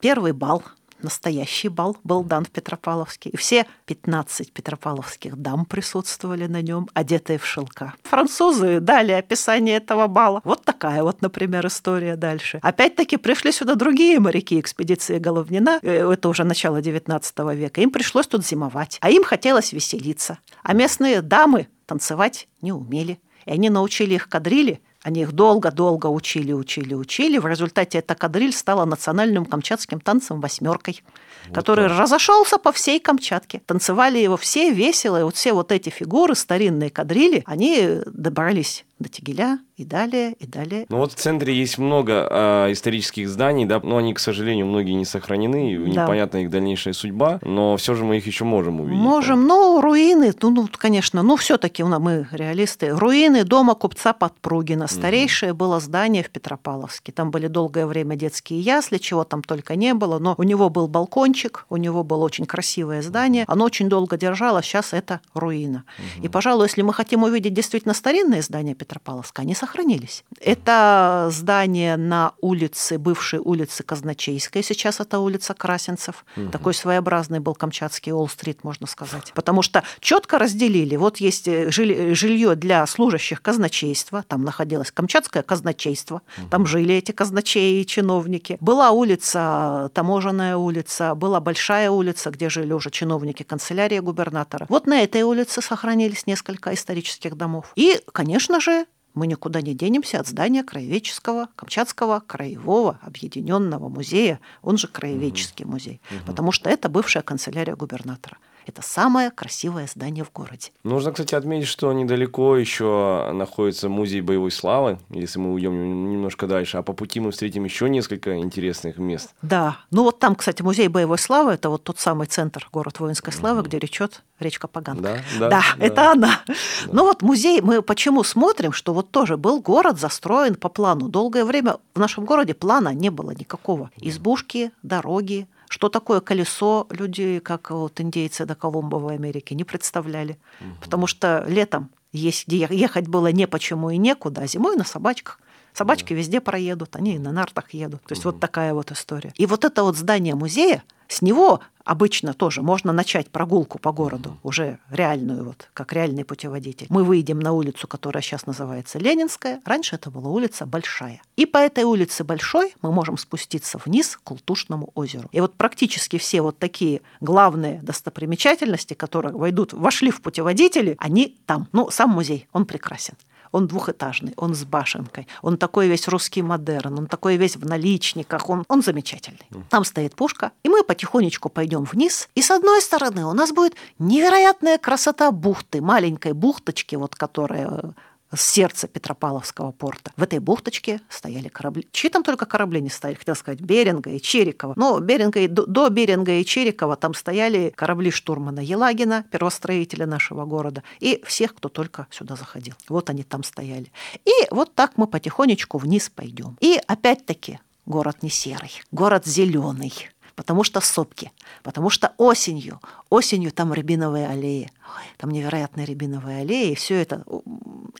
первый 0.00 0.32
бал– 0.32 0.62
настоящий 1.02 1.68
бал 1.68 1.96
был 2.04 2.22
дан 2.22 2.44
в 2.44 2.50
Петропавловске. 2.50 3.30
И 3.30 3.36
все 3.36 3.66
15 3.86 4.52
петропавловских 4.52 5.36
дам 5.36 5.64
присутствовали 5.64 6.46
на 6.46 6.62
нем, 6.62 6.88
одетые 6.94 7.38
в 7.38 7.46
шелка. 7.46 7.94
Французы 8.02 8.80
дали 8.80 9.12
описание 9.12 9.76
этого 9.76 10.06
бала. 10.06 10.40
Вот 10.44 10.64
такая 10.64 11.02
вот, 11.02 11.22
например, 11.22 11.66
история 11.66 12.16
дальше. 12.16 12.58
Опять-таки 12.62 13.16
пришли 13.16 13.52
сюда 13.52 13.74
другие 13.74 14.20
моряки 14.20 14.58
экспедиции 14.60 15.18
Головнина, 15.18 15.78
э, 15.82 16.10
это 16.12 16.28
уже 16.28 16.44
начало 16.44 16.80
19 16.80 17.38
века. 17.54 17.80
Им 17.80 17.90
пришлось 17.90 18.26
тут 18.26 18.46
зимовать, 18.46 18.98
а 19.00 19.10
им 19.10 19.24
хотелось 19.24 19.72
веселиться. 19.72 20.38
А 20.62 20.72
местные 20.74 21.22
дамы 21.22 21.68
танцевать 21.86 22.48
не 22.60 22.72
умели. 22.72 23.20
И 23.46 23.50
они 23.50 23.70
научили 23.70 24.14
их 24.14 24.28
кадрили 24.28 24.80
они 25.04 25.20
их 25.20 25.32
долго-долго 25.32 26.06
учили, 26.06 26.52
учили, 26.52 26.94
учили. 26.94 27.36
В 27.36 27.46
результате 27.46 27.98
эта 27.98 28.14
кадриль 28.14 28.54
стала 28.54 28.86
национальным 28.86 29.44
камчатским 29.44 30.00
танцем 30.00 30.40
«восьмеркой», 30.40 31.04
вот 31.46 31.54
который 31.54 31.88
так. 31.88 31.98
разошелся 31.98 32.56
по 32.56 32.72
всей 32.72 32.98
Камчатке. 32.98 33.60
Танцевали 33.66 34.18
его 34.18 34.38
все 34.38 34.70
весело. 34.70 35.20
И 35.20 35.22
вот 35.22 35.36
все 35.36 35.52
вот 35.52 35.72
эти 35.72 35.90
фигуры, 35.90 36.34
старинные 36.34 36.88
кадрили, 36.88 37.42
они 37.44 38.00
добрались 38.06 38.86
до 38.98 39.08
Тегеля 39.08 39.58
и 39.76 39.84
далее, 39.84 40.34
и 40.38 40.46
далее. 40.46 40.86
Ну 40.88 40.98
вот 40.98 41.12
в 41.12 41.16
центре 41.16 41.54
есть 41.54 41.78
много 41.78 42.28
э, 42.30 42.72
исторических 42.72 43.28
зданий, 43.28 43.64
да, 43.64 43.80
но 43.82 43.96
они, 43.96 44.14
к 44.14 44.20
сожалению, 44.20 44.66
многие 44.66 44.92
не 44.92 45.04
сохранены, 45.04 45.76
да. 45.78 46.02
непонятна 46.02 46.38
их 46.38 46.50
дальнейшая 46.50 46.94
судьба, 46.94 47.40
но 47.42 47.76
все 47.76 47.94
же 47.94 48.04
мы 48.04 48.18
их 48.18 48.26
еще 48.26 48.44
можем 48.44 48.80
увидеть. 48.80 49.00
Можем, 49.00 49.40
да? 49.42 49.48
ну 49.48 49.80
руины, 49.80 50.32
ну, 50.40 50.50
ну 50.50 50.68
конечно, 50.76 51.22
ну 51.22 51.36
все-таки 51.36 51.82
мы 51.82 52.28
реалисты. 52.30 52.90
Руины 52.90 53.44
дома 53.44 53.74
купца 53.74 54.12
Подпругина, 54.12 54.86
старейшее 54.86 55.52
угу. 55.52 55.58
было 55.58 55.80
здание 55.80 56.22
в 56.22 56.30
Петропавловске. 56.30 57.10
Там 57.10 57.30
были 57.30 57.48
долгое 57.48 57.86
время 57.86 58.14
детские 58.14 58.60
ясли, 58.60 58.98
чего 58.98 59.24
там 59.24 59.42
только 59.42 59.74
не 59.74 59.94
было, 59.94 60.18
но 60.20 60.34
у 60.38 60.44
него 60.44 60.70
был 60.70 60.86
балкончик, 60.86 61.66
у 61.68 61.76
него 61.76 62.04
было 62.04 62.24
очень 62.24 62.46
красивое 62.46 63.02
здание, 63.02 63.44
оно 63.48 63.64
очень 63.64 63.88
долго 63.88 64.16
держалось, 64.16 64.66
сейчас 64.66 64.92
это 64.92 65.20
руина. 65.34 65.84
Угу. 65.98 66.24
И, 66.26 66.28
пожалуй, 66.28 66.66
если 66.66 66.82
мы 66.82 66.92
хотим 66.92 67.24
увидеть 67.24 67.54
действительно 67.54 67.94
старинное 67.94 68.40
здание 68.40 68.76
Петропавловска, 68.84 69.42
они 69.42 69.54
сохранились. 69.54 70.24
Это 70.40 71.28
здание 71.30 71.96
на 71.96 72.32
улице, 72.40 72.98
бывшей 72.98 73.38
улице 73.38 73.82
Казначейской, 73.82 74.62
сейчас 74.62 75.00
это 75.00 75.18
улица 75.18 75.54
Красенцев. 75.54 76.24
Угу. 76.36 76.50
Такой 76.50 76.74
своеобразный 76.74 77.40
был 77.40 77.54
камчатский 77.54 78.12
Олл-стрит, 78.12 78.62
можно 78.62 78.86
сказать. 78.86 79.32
Потому 79.34 79.62
что 79.62 79.82
четко 80.00 80.38
разделили. 80.38 80.96
Вот 80.96 81.16
есть 81.16 81.48
э, 81.48 81.70
жилье 81.70 82.54
для 82.56 82.86
служащих 82.86 83.40
казначейства, 83.40 84.22
там 84.28 84.44
находилось 84.44 84.90
камчатское 84.90 85.42
казначейство, 85.42 86.20
угу. 86.36 86.48
там 86.50 86.66
жили 86.66 86.94
эти 86.94 87.12
казначеи 87.12 87.80
и 87.80 87.86
чиновники. 87.86 88.58
Была 88.60 88.90
улица, 88.90 89.90
таможенная 89.94 90.56
улица, 90.56 91.14
была 91.14 91.40
большая 91.40 91.90
улица, 91.90 92.30
где 92.30 92.50
жили 92.50 92.72
уже 92.72 92.90
чиновники 92.90 93.42
канцелярии 93.42 94.00
губернатора. 94.00 94.66
Вот 94.68 94.86
на 94.86 95.02
этой 95.02 95.22
улице 95.22 95.62
сохранились 95.62 96.26
несколько 96.26 96.74
исторических 96.74 97.36
домов. 97.36 97.72
И, 97.76 98.00
конечно 98.12 98.60
же, 98.60 98.73
мы 99.14 99.26
никуда 99.26 99.62
не 99.62 99.74
денемся 99.74 100.20
от 100.20 100.26
здания 100.26 100.62
Краеведческого, 100.62 101.48
Камчатского 101.56 102.20
краевого 102.26 102.98
объединенного 103.02 103.88
музея, 103.88 104.40
он 104.62 104.76
же 104.76 104.88
Краеведческий 104.88 105.64
угу. 105.64 105.72
музей, 105.72 106.00
угу. 106.10 106.26
потому 106.26 106.52
что 106.52 106.68
это 106.68 106.88
бывшая 106.88 107.22
канцелярия 107.22 107.76
губернатора. 107.76 108.36
Это 108.66 108.82
самое 108.82 109.30
красивое 109.30 109.86
здание 109.86 110.24
в 110.24 110.32
городе. 110.32 110.70
Нужно, 110.84 111.12
кстати, 111.12 111.34
отметить, 111.34 111.68
что 111.68 111.92
недалеко 111.92 112.56
еще 112.56 113.30
находится 113.32 113.88
музей 113.88 114.20
боевой 114.20 114.50
славы, 114.50 114.98
если 115.10 115.38
мы 115.38 115.52
уйдем 115.52 116.10
немножко 116.10 116.46
дальше, 116.46 116.78
а 116.78 116.82
по 116.82 116.92
пути 116.92 117.20
мы 117.20 117.30
встретим 117.30 117.64
еще 117.64 117.88
несколько 117.88 118.38
интересных 118.38 118.98
мест. 118.98 119.34
Да, 119.42 119.78
ну 119.90 120.04
вот 120.04 120.18
там, 120.18 120.34
кстати, 120.34 120.62
музей 120.62 120.88
боевой 120.88 121.18
славы, 121.18 121.52
это 121.52 121.68
вот 121.68 121.84
тот 121.84 121.98
самый 121.98 122.26
центр, 122.26 122.66
город 122.72 123.00
воинской 123.00 123.32
славы, 123.32 123.60
угу. 123.60 123.68
где 123.68 123.78
речет 123.78 124.22
речка 124.40 124.66
Паганка. 124.68 125.02
Да, 125.02 125.16
да, 125.38 125.48
да, 125.48 125.62
да 125.78 125.84
это 125.84 126.10
она. 126.12 126.40
Да. 126.46 126.54
Ну 126.92 127.04
вот 127.04 127.22
музей, 127.22 127.60
мы 127.60 127.82
почему 127.82 128.24
смотрим, 128.24 128.72
что 128.72 128.94
вот 128.94 129.10
тоже 129.10 129.36
был 129.36 129.60
город 129.60 129.98
застроен 129.98 130.54
по 130.54 130.68
плану. 130.68 131.08
Долгое 131.08 131.44
время 131.44 131.76
в 131.94 131.98
нашем 131.98 132.24
городе 132.24 132.54
плана 132.54 132.94
не 132.94 133.10
было 133.10 133.32
никакого. 133.32 133.90
Избушки, 133.96 134.72
дороги, 134.82 135.46
что 135.74 135.88
такое 135.88 136.20
колесо, 136.20 136.86
люди, 136.90 137.40
как 137.40 137.72
вот 137.72 138.00
индейцы 138.00 138.46
до 138.46 138.54
Колумба 138.54 138.98
в 138.98 139.08
Америке, 139.08 139.56
не 139.56 139.64
представляли. 139.64 140.38
Угу. 140.60 140.68
Потому 140.82 141.08
что 141.08 141.44
летом 141.48 141.90
есть 142.12 142.46
где 142.46 142.68
ехать 142.70 143.08
было 143.08 143.32
не 143.32 143.48
почему 143.48 143.90
и 143.90 143.96
некуда, 143.96 144.42
а 144.42 144.46
зимой 144.46 144.76
на 144.76 144.84
собачках. 144.84 145.40
Собачки 145.74 146.14
да. 146.14 146.18
везде 146.18 146.40
проедут, 146.40 146.96
они 146.96 147.16
и 147.16 147.18
на 147.18 147.32
нартах 147.32 147.74
едут. 147.74 148.02
То 148.04 148.12
есть 148.12 148.24
угу. 148.24 148.32
вот 148.32 148.40
такая 148.40 148.72
вот 148.72 148.92
история. 148.92 149.32
И 149.36 149.44
вот 149.46 149.64
это 149.64 149.82
вот 149.82 149.96
здание 149.96 150.34
музея, 150.34 150.84
с 151.08 151.20
него 151.20 151.60
обычно 151.84 152.32
тоже 152.32 152.62
можно 152.62 152.92
начать 152.92 153.28
прогулку 153.28 153.78
по 153.78 153.92
городу, 153.92 154.38
уже 154.42 154.78
реальную, 154.90 155.44
вот, 155.44 155.68
как 155.74 155.92
реальный 155.92 156.24
путеводитель. 156.24 156.86
Мы 156.88 157.04
выйдем 157.04 157.40
на 157.40 157.52
улицу, 157.52 157.86
которая 157.86 158.22
сейчас 158.22 158.46
называется 158.46 158.98
Ленинская. 158.98 159.60
Раньше 159.64 159.96
это 159.96 160.10
была 160.10 160.30
улица 160.30 160.64
Большая. 160.64 161.20
И 161.36 161.44
по 161.44 161.58
этой 161.58 161.84
улице 161.84 162.24
Большой 162.24 162.74
мы 162.80 162.90
можем 162.90 163.18
спуститься 163.18 163.78
вниз 163.84 164.16
к 164.16 164.22
Култушному 164.22 164.90
озеру. 164.94 165.28
И 165.32 165.40
вот 165.40 165.54
практически 165.54 166.18
все 166.18 166.40
вот 166.40 166.58
такие 166.58 167.02
главные 167.20 167.80
достопримечательности, 167.82 168.94
которые 168.94 169.34
войдут, 169.34 169.72
вошли 169.72 170.10
в 170.10 170.22
путеводители, 170.22 170.96
они 170.98 171.36
там. 171.46 171.68
Ну, 171.72 171.90
сам 171.90 172.10
музей, 172.10 172.48
он 172.52 172.64
прекрасен. 172.64 173.14
Он 173.54 173.68
двухэтажный, 173.68 174.34
он 174.36 174.52
с 174.52 174.64
башенкой, 174.64 175.28
он 175.40 175.58
такой 175.58 175.86
весь 175.86 176.08
русский 176.08 176.42
модерн, 176.42 176.98
он 176.98 177.06
такой 177.06 177.36
весь 177.36 177.54
в 177.54 177.64
наличниках, 177.64 178.50
он, 178.50 178.64
он 178.66 178.82
замечательный. 178.82 179.46
Там 179.70 179.84
стоит 179.84 180.16
пушка, 180.16 180.50
и 180.64 180.68
мы 180.68 180.82
потихонечку 180.82 181.48
пойдем 181.50 181.84
вниз. 181.84 182.28
И 182.34 182.42
с 182.42 182.50
одной 182.50 182.82
стороны 182.82 183.24
у 183.26 183.32
нас 183.32 183.52
будет 183.52 183.74
невероятная 184.00 184.76
красота 184.78 185.30
бухты, 185.30 185.80
маленькой 185.80 186.32
бухточки, 186.32 186.96
вот 186.96 187.14
которая 187.14 187.94
сердце 188.36 188.86
Петропавловского 188.88 189.72
порта. 189.72 190.12
В 190.16 190.22
этой 190.22 190.38
бухточке 190.38 191.00
стояли 191.08 191.48
корабли. 191.48 191.86
Чьи 191.92 192.10
там 192.10 192.22
только 192.22 192.46
корабли 192.46 192.80
не 192.80 192.90
стояли, 192.90 193.18
хотел 193.18 193.34
сказать, 193.34 193.60
Беринга 193.60 194.10
и 194.10 194.20
Черикова. 194.20 194.74
Но 194.76 194.98
Беринга 195.00 195.40
и, 195.40 195.48
до, 195.48 195.88
Беринга 195.88 196.32
и 196.32 196.44
Черикова 196.44 196.96
там 196.96 197.14
стояли 197.14 197.72
корабли 197.74 198.10
штурмана 198.10 198.60
Елагина, 198.60 199.24
первостроителя 199.30 200.06
нашего 200.06 200.44
города, 200.44 200.82
и 201.00 201.22
всех, 201.26 201.54
кто 201.54 201.68
только 201.68 202.06
сюда 202.10 202.36
заходил. 202.36 202.74
Вот 202.88 203.10
они 203.10 203.22
там 203.22 203.42
стояли. 203.42 203.92
И 204.24 204.32
вот 204.50 204.74
так 204.74 204.92
мы 204.96 205.06
потихонечку 205.06 205.78
вниз 205.78 206.10
пойдем. 206.10 206.56
И 206.60 206.80
опять-таки 206.86 207.60
город 207.86 208.22
не 208.22 208.30
серый, 208.30 208.70
город 208.90 209.26
зеленый 209.26 209.92
потому 210.34 210.64
что 210.64 210.80
сопки, 210.80 211.32
потому 211.62 211.90
что 211.90 212.12
осенью, 212.18 212.80
осенью 213.10 213.52
там 213.52 213.72
рябиновые 213.72 214.28
аллеи, 214.28 214.70
там 215.16 215.30
невероятные 215.30 215.86
рябиновые 215.86 216.40
аллеи, 216.42 216.72
и 216.72 216.74
все 216.74 217.00
это, 217.00 217.24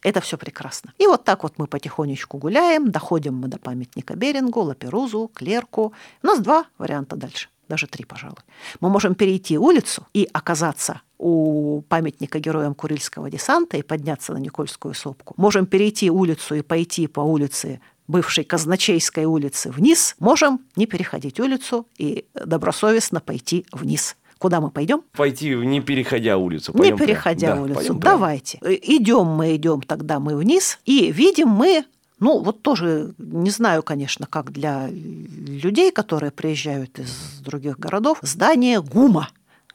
это 0.03 0.21
все 0.21 0.37
прекрасно. 0.37 0.93
И 0.99 1.07
вот 1.07 1.25
так 1.25 1.43
вот 1.43 1.55
мы 1.59 1.67
потихонечку 1.67 2.39
гуляем, 2.39 2.91
доходим 2.91 3.35
мы 3.37 3.49
до 3.49 3.59
памятника 3.59 4.15
Берингу, 4.15 4.61
Лаперузу, 4.61 5.31
Клерку. 5.35 5.93
У 6.23 6.27
нас 6.27 6.41
два 6.41 6.67
варианта 6.79 7.17
дальше 7.17 7.49
даже 7.69 7.87
три, 7.87 8.05
пожалуй. 8.05 8.37
Мы 8.81 8.89
можем 8.91 9.15
перейти 9.15 9.59
улицу 9.59 10.07
и 10.13 10.29
оказаться 10.33 11.01
у 11.19 11.83
памятника 11.89 12.39
героям 12.39 12.75
Курильского 12.75 13.31
десанта 13.31 13.77
и 13.77 13.83
подняться 13.83 14.33
на 14.33 14.39
Никольскую 14.39 14.95
сопку. 14.95 15.35
Можем 15.37 15.67
перейти 15.67 16.11
улицу 16.11 16.55
и 16.57 16.63
пойти 16.63 17.07
по 17.07 17.21
улице 17.21 17.81
бывшей 18.07 18.45
Казначейской 18.45 19.25
улицы 19.25 19.71
вниз, 19.71 20.17
можем 20.19 20.61
не 20.77 20.87
переходить 20.87 21.41
улицу 21.41 21.87
и 21.97 22.27
добросовестно 22.35 23.21
пойти 23.21 23.67
вниз. 23.73 24.17
Куда 24.39 24.61
мы 24.61 24.71
пойдем? 24.71 25.03
Пойти, 25.13 25.55
не 25.55 25.81
переходя 25.81 26.37
улицу. 26.37 26.73
Пойдем 26.73 26.97
не 26.97 26.99
переходя 26.99 27.53
прям. 27.53 27.63
улицу. 27.63 27.95
Да, 27.95 28.11
Давайте. 28.11 28.59
Идем 28.63 29.27
мы, 29.27 29.57
идем 29.57 29.81
тогда 29.81 30.21
мы 30.21 30.37
вниз, 30.37 30.81
и 30.85 31.11
видим 31.11 31.49
мы 31.49 31.85
ну, 32.21 32.41
вот 32.41 32.63
тоже 32.63 33.13
не 33.19 33.51
знаю, 33.51 33.83
конечно, 33.83 34.27
как 34.27 34.53
для 34.53 34.89
людей, 34.89 35.91
которые 35.91 36.31
приезжают 36.31 36.99
из 36.99 37.41
других 37.41 37.79
городов, 37.79 38.19
здание 38.23 38.81
ГУМа 38.81 39.29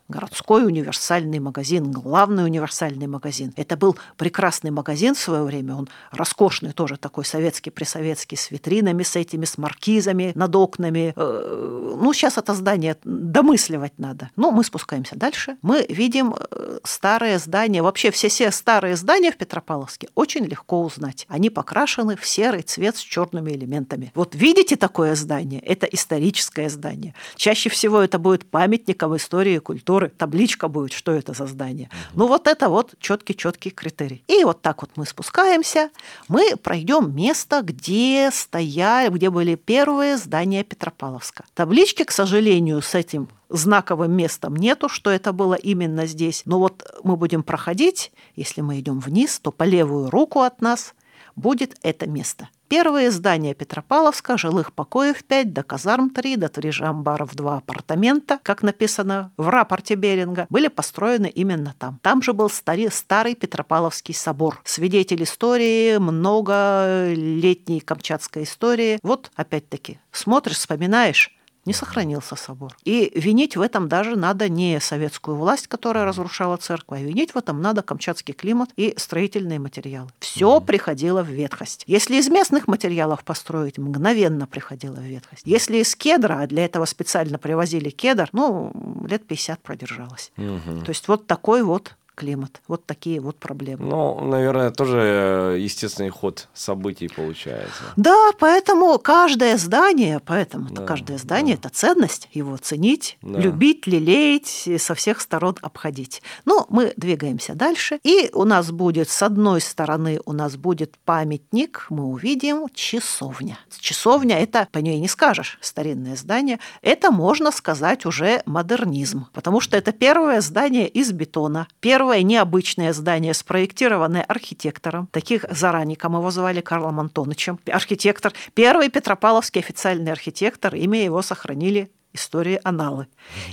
городской 0.10 0.66
универсальный 0.66 1.40
магазин, 1.40 1.92
главный 1.92 2.44
универсальный 2.44 3.08
магазин. 3.08 3.54
Это 3.56 3.78
был 3.78 3.96
прекрасный 4.18 4.72
магазин 4.72 5.14
в 5.14 5.20
свое 5.20 5.44
время, 5.44 5.76
он 5.76 5.88
роскошный 6.12 6.74
тоже 6.74 6.98
такой 6.98 7.26
советский, 7.26 7.70
присоветский, 7.70 8.36
с 8.36 8.52
витринами, 8.52 9.04
с 9.04 9.16
этими, 9.16 9.46
с 9.46 9.58
маркизами 9.58 10.32
над 10.36 10.56
окнами. 10.56 11.14
Э, 11.16 11.96
ну, 12.02 12.12
сейчас 12.14 12.38
это 12.38 12.54
здание 12.54 12.98
домысливать 13.04 13.94
надо. 13.98 14.32
Но 14.36 14.52
мы 14.52 14.64
спускаемся 14.64 15.16
дальше. 15.16 15.58
Мы 15.62 15.86
видим 15.88 16.34
э, 16.34 16.80
старые 16.84 17.38
здания. 17.38 17.84
Вообще 17.84 18.12
все, 18.12 18.30
все 18.30 18.52
старые 18.52 18.96
здания 18.96 19.32
в 19.32 19.38
Петропавловске 19.38 20.10
очень 20.16 20.46
легко 20.46 20.82
узнать. 20.82 21.26
Они 21.30 21.50
покрашены 21.50 22.16
в 22.16 22.26
серый 22.26 22.64
цвет 22.64 22.98
с 22.98 23.02
черными 23.02 23.52
элементами. 23.52 24.12
Вот 24.16 24.34
видите 24.34 24.76
такое 24.76 25.16
здание? 25.16 25.62
Это 25.62 25.86
историческое 25.86 26.70
здание. 26.70 27.14
Чаще 27.36 27.70
всего 27.70 28.00
это 28.00 28.18
будет 28.18 28.50
памятником 28.50 29.16
истории 29.16 29.56
и 29.56 29.60
культуры 29.60 29.99
которой 30.00 30.10
табличка 30.10 30.70
будет, 30.70 30.94
что 30.94 31.12
это 31.12 31.34
за 31.34 31.46
здание. 31.46 31.90
Ну 32.14 32.28
вот 32.28 32.48
это 32.48 32.70
вот 32.70 32.94
четкий-четкий 33.00 33.70
критерий. 33.70 34.24
И 34.28 34.46
вот 34.46 34.62
так 34.62 34.82
вот 34.82 34.92
мы 34.96 35.06
спускаемся, 35.06 35.90
мы 36.30 36.56
пройдем 36.56 37.14
место, 37.14 37.62
где 37.62 38.30
стояли, 38.32 39.10
где 39.10 39.30
были 39.30 39.56
первые 39.56 40.18
здания 40.18 40.64
Петропавловска. 40.64 41.44
Таблички, 41.54 42.06
к 42.06 42.12
сожалению, 42.12 42.82
с 42.82 42.96
этим 42.96 43.28
знаковым 43.50 44.14
местом 44.14 44.56
нету, 44.56 44.88
что 44.88 45.10
это 45.10 45.34
было 45.34 45.56
именно 45.56 46.06
здесь. 46.06 46.44
Но 46.46 46.60
вот 46.60 46.84
мы 47.04 47.18
будем 47.18 47.44
проходить, 47.44 48.14
если 48.38 48.62
мы 48.62 48.80
идем 48.80 49.00
вниз, 49.00 49.40
то 49.40 49.52
по 49.52 49.64
левую 49.64 50.10
руку 50.10 50.42
от 50.42 50.62
нас 50.62 50.94
будет 51.40 51.78
это 51.82 52.08
место. 52.08 52.50
Первые 52.68 53.10
здания 53.10 53.56
Петропавловска, 53.56 54.38
жилых 54.38 54.74
покоев 54.74 55.24
5, 55.24 55.54
до 55.54 55.64
казарм 55.64 56.12
3, 56.12 56.36
до 56.36 56.50
три 56.50 56.70
же 56.70 56.86
амбаров 56.86 57.36
2 57.36 57.58
апартамента, 57.58 58.40
как 58.44 58.62
написано 58.62 59.32
в 59.38 59.50
рапорте 59.50 59.96
Беринга, 59.96 60.46
были 60.52 60.68
построены 60.68 61.28
именно 61.28 61.74
там. 61.80 62.00
Там 62.04 62.22
же 62.22 62.34
был 62.34 62.48
старый, 62.48 62.92
старый 62.92 63.34
Петропавловский 63.34 64.14
собор. 64.14 64.62
Свидетель 64.66 65.24
истории, 65.24 65.98
многолетней 65.98 67.80
камчатской 67.80 68.44
истории. 68.44 69.00
Вот 69.02 69.32
опять-таки 69.36 70.00
смотришь, 70.12 70.58
вспоминаешь, 70.58 71.36
не 71.70 71.74
сохранился 71.74 72.36
собор. 72.36 72.76
И 72.84 73.12
винить 73.14 73.56
в 73.56 73.62
этом 73.62 73.88
даже 73.88 74.16
надо 74.16 74.50
не 74.50 74.80
советскую 74.80 75.38
власть, 75.38 75.68
которая 75.68 76.04
разрушала 76.04 76.58
церковь, 76.58 77.00
а 77.00 77.04
винить 77.04 77.36
в 77.36 77.38
этом 77.38 77.62
надо 77.62 77.84
камчатский 77.84 78.34
климат 78.34 78.72
и 78.76 78.96
строительные 78.98 79.60
материалы. 79.60 80.10
Все 80.20 80.58
mm-hmm. 80.58 80.66
приходило 80.66 81.22
в 81.22 81.28
ветхость. 81.28 81.84
Если 81.86 82.16
из 82.16 82.28
местных 82.28 82.68
материалов 82.68 83.24
построить, 83.24 83.78
мгновенно 83.78 84.48
приходило 84.48 84.96
в 84.96 85.04
ветхость. 85.04 85.44
Если 85.46 85.78
из 85.78 85.96
кедра, 85.96 86.40
а 86.42 86.48
для 86.48 86.66
этого 86.66 86.86
специально 86.86 87.38
привозили 87.38 87.92
кедр, 87.92 88.30
ну, 88.32 88.72
лет 89.08 89.28
50 89.28 89.62
продержалось. 89.62 90.32
Mm-hmm. 90.38 90.86
То 90.86 90.90
есть 90.90 91.08
вот 91.08 91.28
такой 91.28 91.62
вот 91.62 91.94
климат. 92.20 92.62
Вот 92.68 92.86
такие 92.86 93.22
вот 93.22 93.38
проблемы. 93.38 93.86
Ну, 93.86 94.20
наверное, 94.26 94.72
тоже 94.72 95.00
э, 95.00 95.58
естественный 95.60 96.10
ход 96.10 96.50
событий 96.54 97.08
получается. 97.08 97.84
Да, 97.96 98.32
поэтому 98.40 99.00
каждое 99.00 99.58
здание, 99.58 100.20
поэтому 100.20 100.70
да, 100.70 100.86
каждое 100.86 101.18
здание 101.18 101.56
да. 101.56 101.70
это 101.70 101.76
ценность, 101.76 102.28
его 102.34 102.58
ценить, 102.58 103.18
да. 103.22 103.40
любить, 103.40 103.88
лелеять, 103.88 104.68
со 104.78 104.96
всех 104.96 105.22
сторон 105.22 105.56
обходить. 105.62 106.22
Ну, 106.44 106.66
мы 106.70 106.94
двигаемся 106.98 107.56
дальше, 107.56 108.00
и 108.04 108.30
у 108.34 108.44
нас 108.44 108.72
будет 108.72 109.10
с 109.10 109.24
одной 109.24 109.62
стороны 109.62 110.20
у 110.26 110.34
нас 110.34 110.58
будет 110.58 110.98
памятник, 111.06 111.86
мы 111.90 112.04
увидим 112.04 112.68
часовня. 112.74 113.58
Часовня 113.80 114.40
это 114.40 114.68
по 114.72 114.80
ней 114.80 115.00
не 115.00 115.08
скажешь, 115.08 115.58
старинное 115.62 116.18
здание, 116.18 116.60
это 116.82 117.12
можно 117.12 117.52
сказать 117.52 118.06
уже 118.06 118.44
модернизм, 118.46 119.28
потому 119.34 119.62
что 119.62 119.78
это 119.78 119.94
первое 119.94 120.42
здание 120.42 120.88
из 120.88 121.12
бетона, 121.12 121.68
первое 121.80 122.09
Первое 122.10 122.24
необычное 122.24 122.92
здание, 122.92 123.36
спроектированное 123.36 124.24
архитектором. 124.24 125.06
Таких 125.12 125.46
заранее, 125.52 125.96
мы 126.06 126.18
его 126.18 126.32
звали 126.32 126.60
Карлом 126.60 127.00
Антоновичем. 127.00 127.60
Архитектор, 127.72 128.34
первый 128.56 128.90
Петропавловский 128.90 129.62
официальный 129.62 130.12
архитектор, 130.12 130.74
имя 130.74 131.04
его 131.04 131.22
сохранили 131.22 131.92
истории 132.14 132.60
аналы. 132.64 133.06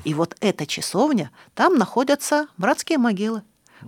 И 0.04 0.14
вот 0.14 0.36
эта 0.40 0.64
часовня, 0.64 1.32
там 1.52 1.76
находятся 1.76 2.46
братские 2.56 2.96
могилы 2.96 3.42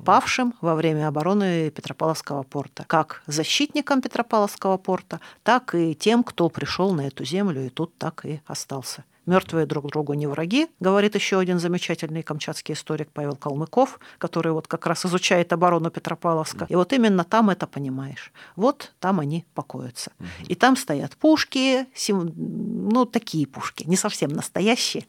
павшим 0.05 0.55
во 0.61 0.75
время 0.75 1.09
обороны 1.09 1.71
Петропавловского 1.71 2.43
порта, 2.43 2.85
как 2.87 3.23
защитникам 3.27 4.03
Петропавловского 4.03 4.77
порта, 4.77 5.21
так 5.45 5.75
и 5.75 5.95
тем, 5.95 6.23
кто 6.23 6.51
пришел 6.51 6.93
на 6.93 7.07
эту 7.07 7.25
землю 7.25 7.65
и 7.65 7.71
тут 7.71 7.97
так 7.97 8.27
и 8.27 8.43
остался. 8.47 9.05
Мертвые 9.29 9.67
друг 9.67 9.91
другу 9.91 10.15
не 10.15 10.27
враги, 10.27 10.69
говорит 10.81 11.15
еще 11.15 11.39
один 11.39 11.59
замечательный 11.59 12.23
камчатский 12.23 12.73
историк 12.73 13.11
Павел 13.13 13.37
Калмыков, 13.37 14.01
который 14.17 14.53
вот 14.53 14.67
как 14.67 14.87
раз 14.87 15.05
изучает 15.05 15.53
оборону 15.53 15.91
Петропавловска. 15.91 16.65
И 16.71 16.75
вот 16.75 16.95
именно 16.95 17.25
там 17.25 17.51
это 17.51 17.67
понимаешь. 17.67 18.33
Вот 18.57 18.95
там 19.01 19.21
они 19.21 19.45
покоятся. 19.53 20.13
И 20.49 20.55
там 20.55 20.77
стоят 20.77 21.15
пушки, 21.19 21.87
ну, 22.09 23.05
такие 23.05 23.47
пушки, 23.47 23.85
не 23.87 23.97
совсем 23.97 24.31
настоящие. 24.31 25.05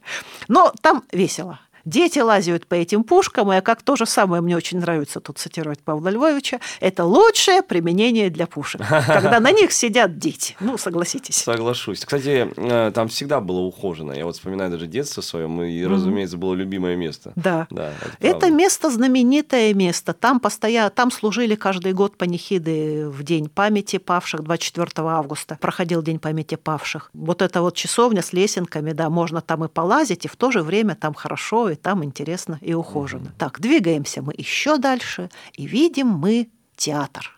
Но 0.49 0.73
там 0.81 1.05
весело. 1.13 1.61
Дети 1.85 2.19
лазят 2.19 2.67
по 2.67 2.75
этим 2.75 3.03
пушкам, 3.03 3.51
и 3.53 3.61
как 3.61 3.81
то 3.81 3.95
же 3.95 4.05
самое 4.05 4.41
мне 4.41 4.55
очень 4.55 4.79
нравится 4.79 5.19
тут 5.19 5.37
цитировать 5.37 5.79
Павла 5.79 6.09
Львовича, 6.09 6.59
это 6.79 7.05
лучшее 7.05 7.61
применение 7.61 8.29
для 8.29 8.47
пушек, 8.47 8.81
когда 9.07 9.39
на 9.39 9.51
них 9.51 9.71
сидят 9.71 10.17
дети. 10.17 10.55
Ну, 10.59 10.77
согласитесь. 10.77 11.35
Соглашусь. 11.35 11.99
Кстати, 12.05 12.51
э, 12.55 12.91
там 12.93 13.07
всегда 13.07 13.39
было 13.39 13.59
ухожено. 13.59 14.11
Я 14.11 14.25
вот 14.25 14.35
вспоминаю 14.35 14.71
даже 14.71 14.87
детство 14.87 15.21
свое, 15.21 15.47
и, 15.71 15.85
разумеется, 15.85 16.37
было 16.37 16.53
любимое 16.53 16.95
место. 16.95 17.33
Да. 17.35 17.67
да 17.69 17.93
это, 18.19 18.27
это 18.27 18.51
место 18.51 18.89
знаменитое 18.89 19.73
место. 19.73 20.13
Там 20.13 20.39
постоянно, 20.39 20.89
там 20.89 21.11
служили 21.11 21.55
каждый 21.55 21.93
год 21.93 22.17
панихиды 22.17 23.09
в 23.09 23.23
День 23.23 23.49
памяти 23.49 23.97
павших, 23.97 24.43
24 24.43 24.89
августа 25.07 25.57
проходил 25.59 26.01
День 26.01 26.19
памяти 26.19 26.55
павших. 26.55 27.09
Вот 27.13 27.41
эта 27.41 27.61
вот 27.61 27.75
часовня 27.75 28.21
с 28.21 28.33
лесенками, 28.33 28.91
да, 28.91 29.09
можно 29.09 29.41
там 29.41 29.63
и 29.65 29.67
полазить, 29.67 30.25
и 30.25 30.27
в 30.27 30.35
то 30.35 30.51
же 30.51 30.61
время 30.61 30.95
там 30.95 31.13
хорошо, 31.13 31.68
и 31.69 31.75
там 31.75 32.03
интересно 32.03 32.57
и 32.61 32.73
ухоженно. 32.73 33.33
Так, 33.37 33.59
двигаемся 33.59 34.21
мы 34.21 34.33
еще 34.37 34.77
дальше, 34.77 35.29
и 35.53 35.67
видим 35.67 36.07
мы 36.07 36.49
театр. 36.75 37.35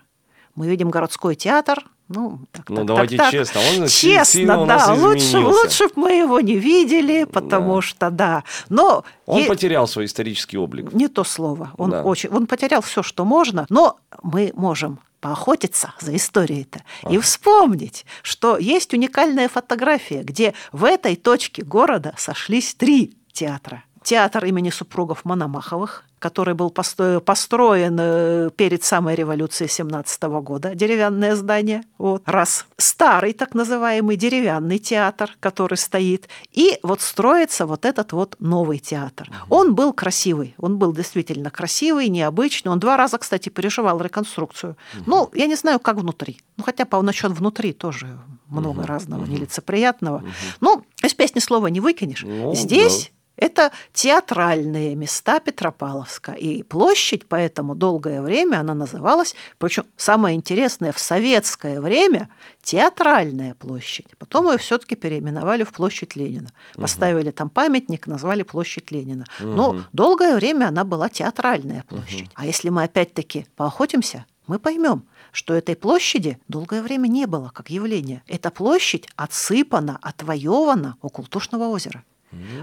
Мы 0.55 0.67
видим 0.67 0.89
городской 0.89 1.35
театр, 1.35 1.85
ну, 2.13 2.39
так, 2.51 2.69
ну 2.69 2.77
так, 2.77 2.85
давайте 2.85 3.17
так, 3.17 3.31
честно, 3.31 3.61
он 3.61 3.87
честно, 3.87 4.65
да, 4.65 4.93
лучше, 4.93 5.37
лучше 5.37 5.87
бы 5.87 5.93
мы 5.95 6.11
его 6.11 6.41
не 6.41 6.57
видели, 6.57 7.23
потому 7.23 7.75
да. 7.75 7.81
что 7.81 8.11
да. 8.11 8.43
Но 8.67 9.05
он 9.25 9.41
е... 9.41 9.47
потерял 9.47 9.87
свой 9.87 10.05
исторический 10.05 10.57
облик. 10.57 10.91
Не 10.91 11.07
то 11.07 11.23
слово. 11.23 11.71
Он 11.77 11.89
да. 11.89 12.03
очень, 12.03 12.29
он 12.29 12.47
потерял 12.47 12.81
все, 12.81 13.01
что 13.01 13.23
можно, 13.23 13.65
но 13.69 13.97
мы 14.23 14.51
можем 14.55 14.99
поохотиться 15.21 15.93
за 16.01 16.15
историей-то 16.15 16.81
и 17.09 17.17
вспомнить, 17.19 18.05
что 18.23 18.57
есть 18.57 18.93
уникальная 18.93 19.47
фотография, 19.47 20.23
где 20.23 20.53
в 20.73 20.83
этой 20.83 21.15
точке 21.15 21.63
города 21.63 22.13
сошлись 22.17 22.73
три 22.75 23.15
театра 23.31 23.83
театр 24.03 24.45
имени 24.45 24.69
супругов 24.69 25.25
Мономаховых, 25.25 26.03
который 26.19 26.53
был 26.53 26.69
построен 26.69 27.97
э, 27.99 28.49
перед 28.55 28.83
самой 28.83 29.15
революцией 29.15 29.67
17 29.69 30.23
года, 30.23 30.75
деревянное 30.75 31.35
здание. 31.35 31.83
Вот. 31.97 32.21
Раз. 32.25 32.67
Старый 32.77 33.33
так 33.33 33.55
называемый 33.55 34.17
деревянный 34.17 34.77
театр, 34.77 35.35
который 35.39 35.77
стоит. 35.77 36.29
И 36.51 36.79
вот 36.83 37.01
строится 37.01 37.65
вот 37.65 37.85
этот 37.85 38.13
вот 38.13 38.35
новый 38.39 38.77
театр. 38.77 39.29
Он 39.49 39.73
был 39.73 39.93
красивый, 39.93 40.53
он 40.59 40.77
был 40.77 40.93
действительно 40.93 41.49
красивый, 41.49 42.07
необычный. 42.09 42.71
Он 42.71 42.79
два 42.79 42.97
раза, 42.97 43.17
кстати, 43.17 43.49
переживал 43.49 43.99
реконструкцию. 43.99 44.77
Ну, 45.07 45.29
я 45.33 45.47
не 45.47 45.55
знаю, 45.55 45.79
как 45.79 45.97
внутри. 45.97 46.37
Ну, 46.57 46.63
хотя 46.63 46.85
по 46.85 47.01
насчет 47.01 47.31
внутри 47.31 47.73
тоже 47.73 48.19
много 48.47 48.85
разного 48.85 49.25
нелицеприятного. 49.25 50.23
Ну, 50.59 50.83
из 51.01 51.15
песни 51.15 51.39
слова 51.39 51.67
не 51.67 51.79
выкинешь. 51.79 52.23
Ну, 52.23 52.53
Здесь 52.53 53.11
это 53.41 53.71
театральные 53.91 54.95
места 54.95 55.39
Петропавловска. 55.39 56.33
И 56.33 56.61
площадь 56.61 57.27
поэтому 57.27 57.73
долгое 57.73 58.21
время 58.21 58.59
она 58.59 58.75
называлась, 58.75 59.35
причем 59.57 59.85
самое 59.97 60.35
интересное, 60.35 60.91
в 60.91 60.99
советское 60.99 61.81
время 61.81 62.29
театральная 62.61 63.55
площадь. 63.55 64.05
Потом 64.19 64.51
ее 64.51 64.59
все-таки 64.59 64.95
переименовали 64.95 65.63
в 65.63 65.73
площадь 65.73 66.15
Ленина. 66.15 66.51
Поставили 66.75 67.29
угу. 67.29 67.35
там 67.35 67.49
памятник, 67.49 68.05
назвали 68.05 68.43
площадь 68.43 68.91
Ленина. 68.91 69.25
Угу. 69.39 69.49
Но 69.49 69.81
долгое 69.91 70.35
время 70.35 70.67
она 70.67 70.83
была 70.83 71.09
театральная 71.09 71.83
площадь. 71.89 72.27
Угу. 72.27 72.31
А 72.35 72.45
если 72.45 72.69
мы 72.69 72.83
опять-таки 72.83 73.47
поохотимся, 73.55 74.25
мы 74.45 74.59
поймем, 74.59 75.03
что 75.31 75.55
этой 75.55 75.75
площади 75.75 76.37
долгое 76.47 76.83
время 76.83 77.07
не 77.07 77.25
было 77.25 77.49
как 77.49 77.71
явление. 77.71 78.21
Эта 78.27 78.51
площадь 78.51 79.07
отсыпана, 79.15 79.97
отвоевана 79.99 80.97
у 81.01 81.09
Култушного 81.09 81.65
озера. 81.65 82.03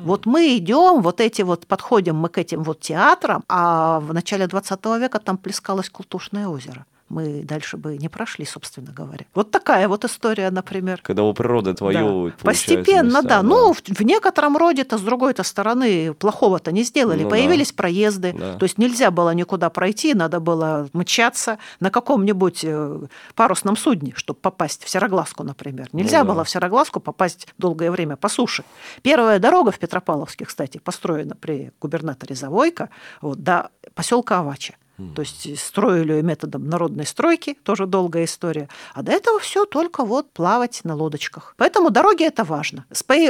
Вот 0.03 0.27
мы 0.27 0.57
идем, 0.57 1.03
вот 1.03 1.21
эти 1.21 1.43
вот, 1.43 1.67
подходим 1.67 2.17
мы 2.17 2.29
к 2.29 2.39
этим 2.39 2.63
вот 2.63 2.81
театрам, 2.81 3.43
а 3.49 4.01
в 4.01 4.15
начале 4.15 4.47
20 4.47 4.85
века 4.99 5.19
там 5.19 5.37
плескалось 5.37 5.91
Култушное 5.91 6.49
озеро 6.49 6.87
мы 7.09 7.43
дальше 7.43 7.77
бы 7.77 7.97
не 7.97 8.09
прошли, 8.09 8.45
собственно 8.45 8.93
говоря. 8.93 9.27
Вот 9.35 9.51
такая 9.51 9.89
вот 9.89 10.05
история, 10.05 10.51
например. 10.51 11.01
Когда 11.03 11.23
у 11.23 11.33
природы 11.33 11.71
отвоевывают, 11.71 12.37
да. 12.39 12.45
Постепенно, 12.45 13.07
места, 13.07 13.23
да. 13.23 13.29
да. 13.29 13.43
Ну, 13.43 13.73
в, 13.73 13.83
в 13.83 14.01
некотором 14.03 14.57
роде-то, 14.57 14.99
с 14.99 15.01
другой-то 15.01 15.43
стороны, 15.43 16.15
плохого-то 16.15 16.73
не 16.73 16.83
сделали. 16.83 17.23
Ну, 17.23 17.31
Появились 17.31 17.73
да. 17.73 17.77
проезды, 17.77 18.35
да. 18.39 18.57
то 18.57 18.65
есть 18.65 18.79
нельзя 18.79 19.11
было 19.11 19.33
никуда 19.35 19.71
пройти, 19.71 20.15
надо 20.15 20.41
было 20.41 20.89
мчаться 20.93 21.59
на 21.81 21.91
каком-нибудь 21.91 22.61
э, 22.65 23.01
парусном 23.35 23.77
судне, 23.77 24.13
чтобы 24.17 24.41
попасть 24.41 24.85
в 24.85 24.89
Сероглазку, 24.89 25.45
например. 25.45 25.89
Нельзя 25.93 26.21
ну, 26.21 26.25
да. 26.25 26.33
было 26.35 26.45
в 26.45 26.51
Сероглазку 26.51 27.01
попасть 27.01 27.49
долгое 27.59 27.91
время 27.91 28.17
по 28.17 28.29
суше. 28.29 28.65
Первая 29.03 29.39
дорога 29.39 29.71
в 29.71 29.79
Петропавловске, 29.79 30.45
кстати, 30.45 30.79
построена 30.79 31.35
при 31.35 31.73
губернаторе 31.81 32.35
Завойко 32.35 32.91
вот, 33.21 33.43
до 33.43 33.71
поселка 33.95 34.41
Авача. 34.41 34.75
То 35.15 35.23
есть 35.23 35.59
строили 35.61 36.15
ее 36.15 36.23
методом 36.23 36.69
народной 36.69 37.07
стройки, 37.07 37.57
тоже 37.63 37.87
долгая 37.87 38.25
история. 38.25 38.69
А 38.95 39.03
до 39.03 39.13
этого 39.13 39.39
все 39.39 39.65
только 39.65 40.05
вот 40.05 40.33
плавать 40.33 40.81
на 40.83 40.97
лодочках. 40.97 41.55
Поэтому 41.57 41.91
дороги 41.91 42.25
это 42.25 42.43
важно. 42.43 42.85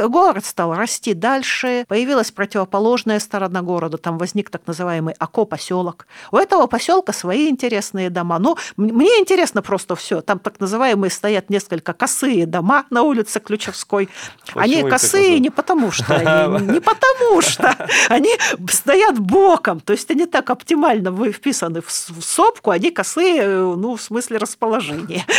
Город 0.09 0.47
стал 0.47 0.75
расти 0.75 1.13
дальше, 1.13 1.85
появилась 1.87 2.31
противоположная 2.31 3.21
сторона 3.21 3.61
города, 3.61 3.99
там 3.99 4.17
возник 4.17 4.49
так 4.49 4.63
называемый 4.67 5.15
Око-поселок. 5.19 6.07
У 6.33 6.39
этого 6.39 6.67
поселка 6.67 7.13
свои 7.13 7.51
интересные 7.51 8.09
дома. 8.09 8.39
Ну, 8.39 8.57
мне 8.79 9.21
интересно 9.21 9.61
просто 9.61 9.95
все. 9.95 10.23
Там 10.23 10.39
так 10.39 10.61
называемые 10.61 11.11
стоят 11.11 11.51
несколько 11.51 11.93
косые 11.93 12.47
дома 12.47 12.87
на 12.89 13.03
улице 13.03 13.41
Ключевской. 13.41 14.09
Почему 14.41 14.63
они 14.63 14.83
косые 14.89 15.39
не 15.39 15.51
потому 15.51 15.91
что, 15.91 16.15
они, 16.15 16.73
не 16.73 16.81
потому 16.81 17.43
что, 17.43 17.77
они 18.09 18.31
стоят 18.71 19.19
боком, 19.19 19.81
то 19.81 19.93
есть 19.93 20.11
они 20.11 20.25
так 20.25 20.49
оптимально 20.49 21.15
вписаны 21.31 21.58
вписаны 21.59 21.81
в 21.81 22.23
сопку, 22.23 22.71
они 22.71 22.91
косые, 22.91 23.43
э, 23.43 23.75
ну, 23.77 23.97
в 23.97 24.03
смысле 24.03 24.39
расположения. 24.39 25.25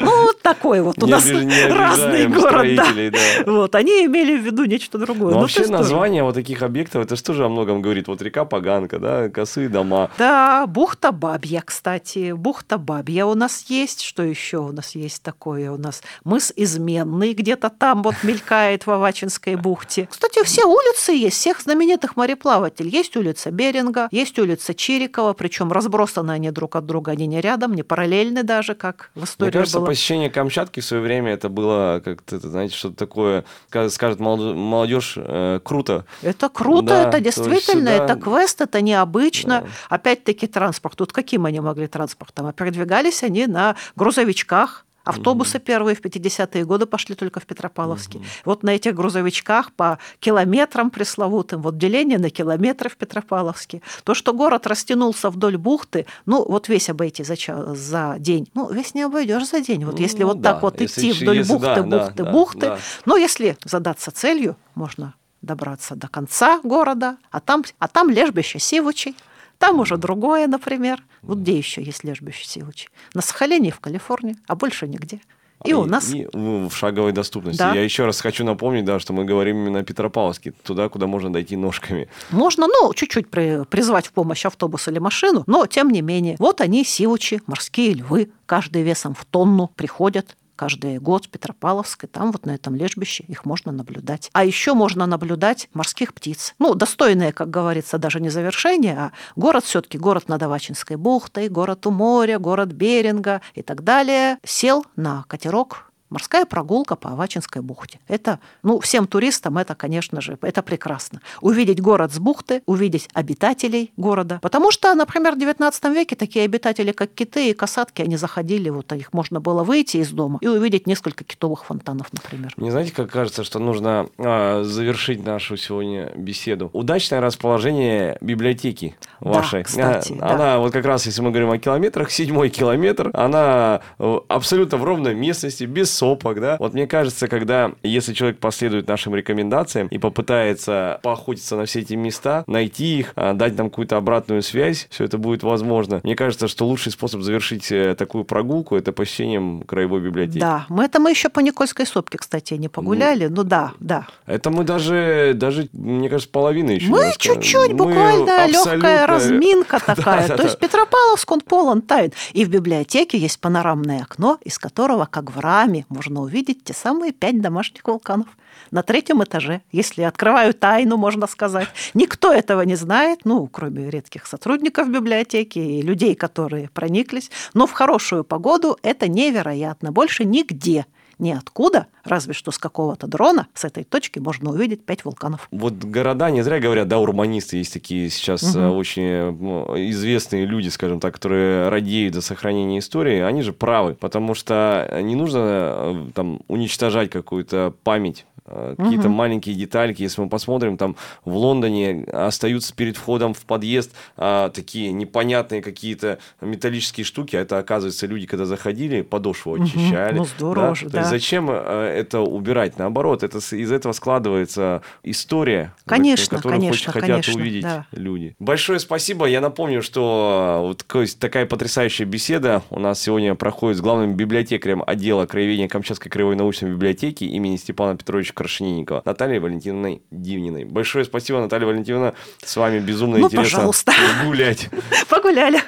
Ну, 0.00 0.26
вот 0.26 0.40
такой 0.42 0.80
вот 0.80 1.02
у 1.02 1.06
нас 1.06 1.28
разный 1.28 2.28
город. 2.28 3.16
Вот, 3.46 3.74
они 3.74 4.06
имели 4.06 4.38
в 4.38 4.42
виду 4.42 4.64
нечто 4.64 4.96
другое. 4.96 5.30
Но 5.30 5.36
ну, 5.36 5.40
вообще 5.40 5.66
название 5.66 6.22
вот 6.22 6.36
таких 6.36 6.62
объектов, 6.62 7.04
это 7.04 7.34
же 7.34 7.44
о 7.44 7.48
многом 7.48 7.82
говорит? 7.82 8.06
Вот 8.06 8.22
река 8.22 8.44
Паганка, 8.44 8.98
да, 9.00 9.28
косые 9.28 9.68
дома. 9.68 10.10
Да, 10.16 10.66
бухта 10.66 11.10
Бабья, 11.10 11.62
кстати. 11.64 12.32
Бухта 12.32 12.78
Бабья 12.78 13.26
у 13.26 13.34
нас 13.34 13.64
есть. 13.68 14.02
Что 14.02 14.22
еще 14.22 14.58
у 14.58 14.72
нас 14.72 14.94
есть 14.94 15.22
такое? 15.22 15.70
У 15.72 15.76
нас 15.76 16.02
мыс 16.24 16.52
Изменный 16.54 17.34
где-то 17.34 17.68
там 17.68 18.02
вот 18.02 18.14
мелькает 18.22 18.86
в 18.86 18.90
Авачинской 18.90 19.56
бухте. 19.56 20.08
Кстати, 20.10 20.44
все 20.44 20.64
улицы 20.64 21.12
есть, 21.12 21.36
всех 21.36 21.60
знаменитых 21.60 22.16
мореплавателей. 22.16 22.90
Есть 22.90 23.16
улица 23.16 23.50
Беринга, 23.50 24.08
есть 24.12 24.38
улица 24.38 24.67
улица 24.68 24.74
Чирикова, 24.74 25.32
причем 25.34 25.72
разбросаны 25.72 26.32
они 26.32 26.50
друг 26.50 26.76
от 26.76 26.86
друга, 26.86 27.12
они 27.12 27.26
не 27.26 27.40
рядом, 27.40 27.74
не 27.74 27.82
параллельны 27.82 28.42
даже, 28.42 28.74
как 28.74 29.10
в 29.14 29.24
истории 29.24 29.50
Мне 29.50 29.60
кажется, 29.60 29.78
было. 29.78 29.86
посещение 29.86 30.30
Камчатки 30.30 30.80
в 30.80 30.84
свое 30.84 31.02
время 31.02 31.32
это 31.32 31.48
было 31.48 32.00
как-то, 32.04 32.38
знаете, 32.38 32.74
что-то 32.74 32.96
такое, 32.96 33.44
скажет 33.90 34.20
молодежь, 34.20 35.14
э, 35.16 35.60
круто. 35.62 36.04
Это 36.22 36.48
круто, 36.48 36.88
да, 36.88 37.08
это 37.08 37.20
действительно, 37.20 37.92
сюда... 37.92 38.04
это 38.04 38.16
квест, 38.16 38.60
это 38.60 38.80
необычно. 38.80 39.60
Да. 39.60 39.96
Опять-таки 39.96 40.46
транспорт. 40.46 40.96
Тут 40.96 41.12
каким 41.12 41.46
они 41.46 41.60
могли 41.60 41.86
транспортом? 41.86 42.46
А 42.46 42.52
передвигались 42.52 43.22
они 43.22 43.46
на 43.46 43.76
грузовичках, 43.96 44.84
Автобусы 45.08 45.58
первые 45.58 45.96
в 45.96 46.02
50-е 46.02 46.64
годы 46.66 46.84
пошли 46.84 47.14
только 47.14 47.40
в 47.40 47.46
Петропавловске. 47.46 48.20
Вот 48.44 48.62
на 48.62 48.70
этих 48.70 48.94
грузовичках 48.94 49.72
по 49.72 49.98
километрам 50.20 50.90
пресловутым, 50.90 51.62
вот 51.62 51.78
деление 51.78 52.18
на 52.18 52.28
километры 52.28 52.90
в 52.90 52.96
Петропавловске. 52.96 53.80
То, 54.04 54.12
что 54.12 54.34
город 54.34 54.66
растянулся 54.66 55.30
вдоль 55.30 55.56
бухты, 55.56 56.04
ну 56.26 56.44
вот 56.46 56.68
весь 56.68 56.90
обойти 56.90 57.24
за, 57.24 57.36
за 57.74 58.16
день. 58.18 58.50
Ну, 58.52 58.70
весь 58.70 58.94
не 58.94 59.00
обойдешь 59.00 59.48
за 59.48 59.60
день. 59.60 59.86
Вот 59.86 59.94
ну, 59.94 60.00
если 60.00 60.24
вот 60.24 60.42
да, 60.42 60.52
так 60.52 60.62
вот 60.62 60.82
идти 60.82 61.12
вдоль 61.12 61.38
если, 61.38 61.52
бухты, 61.52 61.82
да, 61.82 61.82
бухты, 61.82 62.22
да, 62.22 62.30
бухты. 62.30 62.60
Да. 62.60 62.78
Но 63.06 63.16
если 63.16 63.56
задаться 63.64 64.10
целью, 64.10 64.56
можно 64.74 65.14
добраться 65.40 65.94
до 65.96 66.08
конца 66.08 66.60
города, 66.62 67.16
а 67.30 67.40
там, 67.40 67.64
а 67.78 67.88
там 67.88 68.10
лежбище 68.10 68.58
Сивучей. 68.58 69.16
Там 69.58 69.80
уже 69.80 69.96
другое, 69.96 70.46
например. 70.46 71.02
Вот 71.22 71.38
где 71.38 71.56
еще 71.56 71.82
есть 71.82 72.04
лежбище 72.04 72.46
Силычи? 72.46 72.88
На 73.14 73.22
Сахалине 73.22 73.68
и 73.68 73.72
в 73.72 73.80
Калифорнии, 73.80 74.36
а 74.46 74.54
больше 74.54 74.86
нигде. 74.86 75.20
И, 75.64 75.70
и 75.70 75.72
у 75.72 75.84
нас... 75.84 76.14
И, 76.14 76.28
ну, 76.32 76.68
в 76.68 76.76
шаговой 76.76 77.10
доступности. 77.10 77.58
Да. 77.58 77.74
Я 77.74 77.82
еще 77.82 78.06
раз 78.06 78.20
хочу 78.20 78.44
напомнить, 78.44 78.84
да, 78.84 79.00
что 79.00 79.12
мы 79.12 79.24
говорим 79.24 79.56
именно 79.56 79.80
о 79.80 79.82
Петропавловске, 79.82 80.52
туда, 80.62 80.88
куда 80.88 81.08
можно 81.08 81.32
дойти 81.32 81.56
ножками. 81.56 82.08
Можно, 82.30 82.68
ну, 82.68 82.94
чуть-чуть 82.94 83.28
при, 83.28 83.64
призвать 83.64 84.06
в 84.06 84.12
помощь 84.12 84.46
автобус 84.46 84.86
или 84.86 85.00
машину, 85.00 85.42
но 85.48 85.66
тем 85.66 85.90
не 85.90 86.00
менее. 86.00 86.36
Вот 86.38 86.60
они, 86.60 86.84
сивучи, 86.84 87.42
морские 87.46 87.94
львы, 87.94 88.30
каждый 88.46 88.82
весом 88.82 89.14
в 89.14 89.24
тонну 89.24 89.68
приходят 89.74 90.36
каждый 90.58 90.98
год 90.98 91.26
в 91.26 91.28
Петропавловск, 91.30 92.06
там 92.08 92.32
вот 92.32 92.44
на 92.44 92.50
этом 92.50 92.74
лежбище 92.74 93.24
их 93.28 93.44
можно 93.44 93.70
наблюдать. 93.70 94.28
А 94.32 94.44
еще 94.44 94.74
можно 94.74 95.06
наблюдать 95.06 95.68
морских 95.72 96.12
птиц. 96.12 96.54
Ну, 96.58 96.74
достойные, 96.74 97.32
как 97.32 97.48
говорится, 97.48 97.96
даже 97.98 98.20
не 98.20 98.28
завершение, 98.28 98.98
а 98.98 99.12
город 99.36 99.64
все-таки 99.64 99.98
город 99.98 100.28
над 100.28 100.42
Авачинской 100.42 100.96
бухтой, 100.96 101.48
город 101.48 101.86
у 101.86 101.90
моря, 101.92 102.38
город 102.38 102.72
Беринга 102.72 103.40
и 103.54 103.62
так 103.62 103.84
далее. 103.84 104.38
Сел 104.44 104.84
на 104.96 105.24
катерок 105.28 105.87
Морская 106.10 106.46
прогулка 106.46 106.96
по 106.96 107.10
Авачинской 107.10 107.60
бухте. 107.60 107.98
Это, 108.08 108.38
ну, 108.62 108.80
всем 108.80 109.06
туристам 109.06 109.58
это, 109.58 109.74
конечно 109.74 110.20
же, 110.20 110.38
это 110.40 110.62
прекрасно. 110.62 111.20
Увидеть 111.42 111.80
город 111.80 112.12
с 112.12 112.18
бухты, 112.18 112.62
увидеть 112.66 113.08
обитателей 113.12 113.92
города. 113.96 114.38
Потому 114.40 114.70
что, 114.70 114.94
например, 114.94 115.34
в 115.34 115.38
XIX 115.38 115.94
веке 115.94 116.16
такие 116.16 116.44
обитатели, 116.44 116.92
как 116.92 117.12
киты 117.12 117.50
и 117.50 117.52
касатки, 117.52 118.00
они 118.00 118.16
заходили, 118.16 118.70
вот 118.70 118.90
их 118.92 119.12
можно 119.12 119.40
было 119.40 119.64
выйти 119.64 119.98
из 119.98 120.10
дома 120.10 120.38
и 120.40 120.48
увидеть 120.48 120.86
несколько 120.86 121.24
китовых 121.24 121.64
фонтанов, 121.64 122.06
например. 122.12 122.54
Мне 122.56 122.70
знаете, 122.70 122.92
как 122.94 123.10
кажется, 123.10 123.44
что 123.44 123.58
нужно 123.58 124.08
а, 124.18 124.62
завершить 124.64 125.24
нашу 125.24 125.56
сегодня 125.56 126.10
беседу. 126.16 126.70
Удачное 126.72 127.20
расположение 127.20 128.16
библиотеки 128.22 128.96
вашей. 129.20 129.60
Да, 129.60 129.64
кстати, 129.64 130.12
она, 130.20 130.36
да. 130.36 130.58
вот 130.58 130.72
как 130.72 130.84
раз, 130.86 131.04
если 131.06 131.20
мы 131.20 131.30
говорим 131.30 131.50
о 131.50 131.58
километрах, 131.58 132.10
седьмой 132.10 132.48
километр, 132.48 133.10
она 133.12 133.82
э, 133.98 134.18
абсолютно 134.28 134.78
в 134.78 134.84
ровной 134.84 135.14
местности, 135.14 135.64
без 135.64 135.97
сопок, 135.98 136.40
да. 136.40 136.56
Вот 136.58 136.74
мне 136.74 136.86
кажется, 136.86 137.28
когда, 137.28 137.72
если 137.82 138.12
человек 138.12 138.38
последует 138.38 138.88
нашим 138.88 139.14
рекомендациям 139.14 139.88
и 139.88 139.98
попытается 139.98 141.00
поохотиться 141.02 141.56
на 141.56 141.66
все 141.66 141.80
эти 141.80 141.94
места, 141.94 142.44
найти 142.46 143.00
их, 143.00 143.12
а, 143.16 143.34
дать 143.34 143.56
нам 143.56 143.70
какую-то 143.70 143.96
обратную 143.96 144.42
связь, 144.42 144.86
все 144.90 145.04
это 145.04 145.18
будет 145.18 145.42
возможно. 145.42 146.00
Мне 146.04 146.14
кажется, 146.14 146.48
что 146.48 146.66
лучший 146.66 146.92
способ 146.92 147.22
завершить 147.22 147.70
э, 147.72 147.94
такую 147.94 148.24
прогулку 148.24 148.76
это 148.76 148.92
посещением 148.92 149.62
краевой 149.62 150.00
библиотеки. 150.00 150.38
Да, 150.38 150.66
мы 150.68 150.84
это 150.84 151.00
мы 151.00 151.10
еще 151.10 151.28
по 151.28 151.40
Никольской 151.40 151.86
сопке, 151.86 152.18
кстати, 152.18 152.54
не 152.54 152.68
погуляли, 152.68 153.26
ну, 153.26 153.38
ну 153.38 153.44
да, 153.44 153.72
да. 153.80 154.06
Это 154.26 154.50
мы 154.50 154.64
даже, 154.64 155.32
даже, 155.34 155.68
мне 155.72 156.08
кажется, 156.08 156.30
половины 156.30 156.72
еще. 156.72 156.88
Мы 156.88 157.12
чуть-чуть, 157.18 157.72
буквально 157.72 158.46
легкая 158.46 159.06
разминка 159.06 159.80
такая. 159.86 160.28
То 160.28 160.42
есть 160.42 160.58
Петропавловск, 160.58 161.30
он 161.30 161.40
полон 161.40 161.82
тайн. 161.82 162.12
И 162.32 162.44
в 162.44 162.50
библиотеке 162.50 163.18
есть 163.18 163.40
панорамное 163.40 164.02
окно, 164.02 164.38
из 164.44 164.58
которого, 164.58 165.06
как 165.06 165.34
в 165.34 165.40
раме, 165.40 165.86
можно 165.88 166.20
увидеть 166.20 166.64
те 166.64 166.72
самые 166.72 167.12
пять 167.12 167.40
домашних 167.40 167.86
вулканов 167.86 168.28
на 168.70 168.82
третьем 168.82 169.22
этаже. 169.22 169.62
Если 169.72 170.02
открываю 170.02 170.54
тайну, 170.54 170.96
можно 170.96 171.26
сказать. 171.26 171.68
Никто 171.94 172.32
этого 172.32 172.62
не 172.62 172.74
знает, 172.74 173.20
ну, 173.24 173.46
кроме 173.46 173.90
редких 173.90 174.26
сотрудников 174.26 174.90
библиотеки 174.90 175.58
и 175.58 175.82
людей, 175.82 176.14
которые 176.14 176.68
прониклись. 176.68 177.30
Но 177.54 177.66
в 177.66 177.72
хорошую 177.72 178.24
погоду 178.24 178.78
это 178.82 179.08
невероятно. 179.08 179.92
Больше 179.92 180.24
нигде 180.24 180.86
ниоткуда, 181.18 181.86
разве 182.04 182.32
что 182.32 182.50
с 182.50 182.58
какого-то 182.58 183.06
дрона, 183.06 183.48
с 183.54 183.64
этой 183.64 183.84
точки 183.84 184.18
можно 184.18 184.50
увидеть 184.50 184.84
пять 184.84 185.04
вулканов. 185.04 185.48
Вот 185.50 185.74
города, 185.74 186.30
не 186.30 186.42
зря 186.42 186.60
говорят, 186.60 186.88
да, 186.88 186.98
урбанисты, 186.98 187.56
есть 187.56 187.72
такие 187.72 188.10
сейчас 188.10 188.42
угу. 188.54 188.76
очень 188.76 189.32
ну, 189.32 189.74
известные 189.90 190.46
люди, 190.46 190.68
скажем 190.68 191.00
так, 191.00 191.14
которые 191.14 191.68
радеют 191.68 192.14
за 192.14 192.22
сохранение 192.22 192.78
истории, 192.78 193.20
они 193.20 193.42
же 193.42 193.52
правы, 193.52 193.94
потому 193.94 194.34
что 194.34 195.00
не 195.02 195.14
нужно 195.14 195.38
э, 195.38 196.10
там 196.14 196.40
уничтожать 196.48 197.10
какую-то 197.10 197.74
память 197.82 198.24
Э, 198.37 198.37
какие-то 198.76 199.08
угу. 199.08 199.14
маленькие 199.14 199.54
детальки. 199.54 200.02
Если 200.02 200.20
мы 200.20 200.28
посмотрим, 200.28 200.76
там 200.76 200.96
в 201.24 201.36
Лондоне 201.36 202.04
остаются 202.04 202.74
перед 202.74 202.96
входом 202.96 203.34
в 203.34 203.40
подъезд 203.42 203.92
а, 204.16 204.50
такие 204.50 204.92
непонятные 204.92 205.62
какие-то 205.62 206.18
металлические 206.40 207.04
штуки. 207.04 207.36
А 207.36 207.40
это, 207.40 207.58
оказывается, 207.58 208.06
люди, 208.06 208.26
когда 208.26 208.44
заходили, 208.44 209.02
подошву 209.02 209.54
очищали. 209.54 210.14
Угу. 210.14 210.18
Ну, 210.18 210.24
здорово 210.24 210.68
да? 210.68 210.74
же, 210.74 210.84
да. 210.86 210.90
То 210.90 210.98
есть 210.98 211.10
зачем 211.10 211.48
э, 211.50 211.94
это 211.96 212.20
убирать? 212.20 212.78
Наоборот, 212.78 213.22
это, 213.22 213.38
из 213.38 213.72
этого 213.72 213.92
складывается 213.92 214.82
история, 215.02 215.74
конечно, 215.86 216.36
которую 216.36 216.60
конечно, 216.60 216.92
хотят 216.92 217.08
конечно, 217.08 217.34
увидеть 217.34 217.62
да. 217.62 217.86
люди. 217.92 218.36
Большое 218.38 218.78
спасибо. 218.78 219.26
Я 219.26 219.40
напомню, 219.40 219.82
что 219.82 220.62
вот 220.66 220.84
такая 221.18 221.46
потрясающая 221.46 222.06
беседа 222.06 222.62
у 222.70 222.78
нас 222.78 223.00
сегодня 223.00 223.34
проходит 223.34 223.78
с 223.78 223.80
главным 223.80 224.14
библиотекарем 224.14 224.82
отдела 224.86 225.26
краеведения 225.26 225.68
Камчатской 225.68 226.10
краевой 226.10 226.36
научной 226.36 226.70
библиотеки 226.70 227.24
имени 227.24 227.56
Степана 227.56 227.96
Петровича 227.96 228.32
Крашенинникова, 228.38 229.02
Натальей 229.04 229.40
Валентиновной 229.40 230.02
Дивниной. 230.12 230.64
Большое 230.64 231.04
спасибо, 231.04 231.40
Наталья 231.40 231.66
Валентиновна. 231.66 232.14
С 232.44 232.56
вами 232.56 232.78
безумно 232.78 233.18
ну, 233.18 233.26
интересно 233.26 233.58
пожалуйста. 233.58 233.92
гулять. 234.24 234.68
Погуляли. 235.08 235.60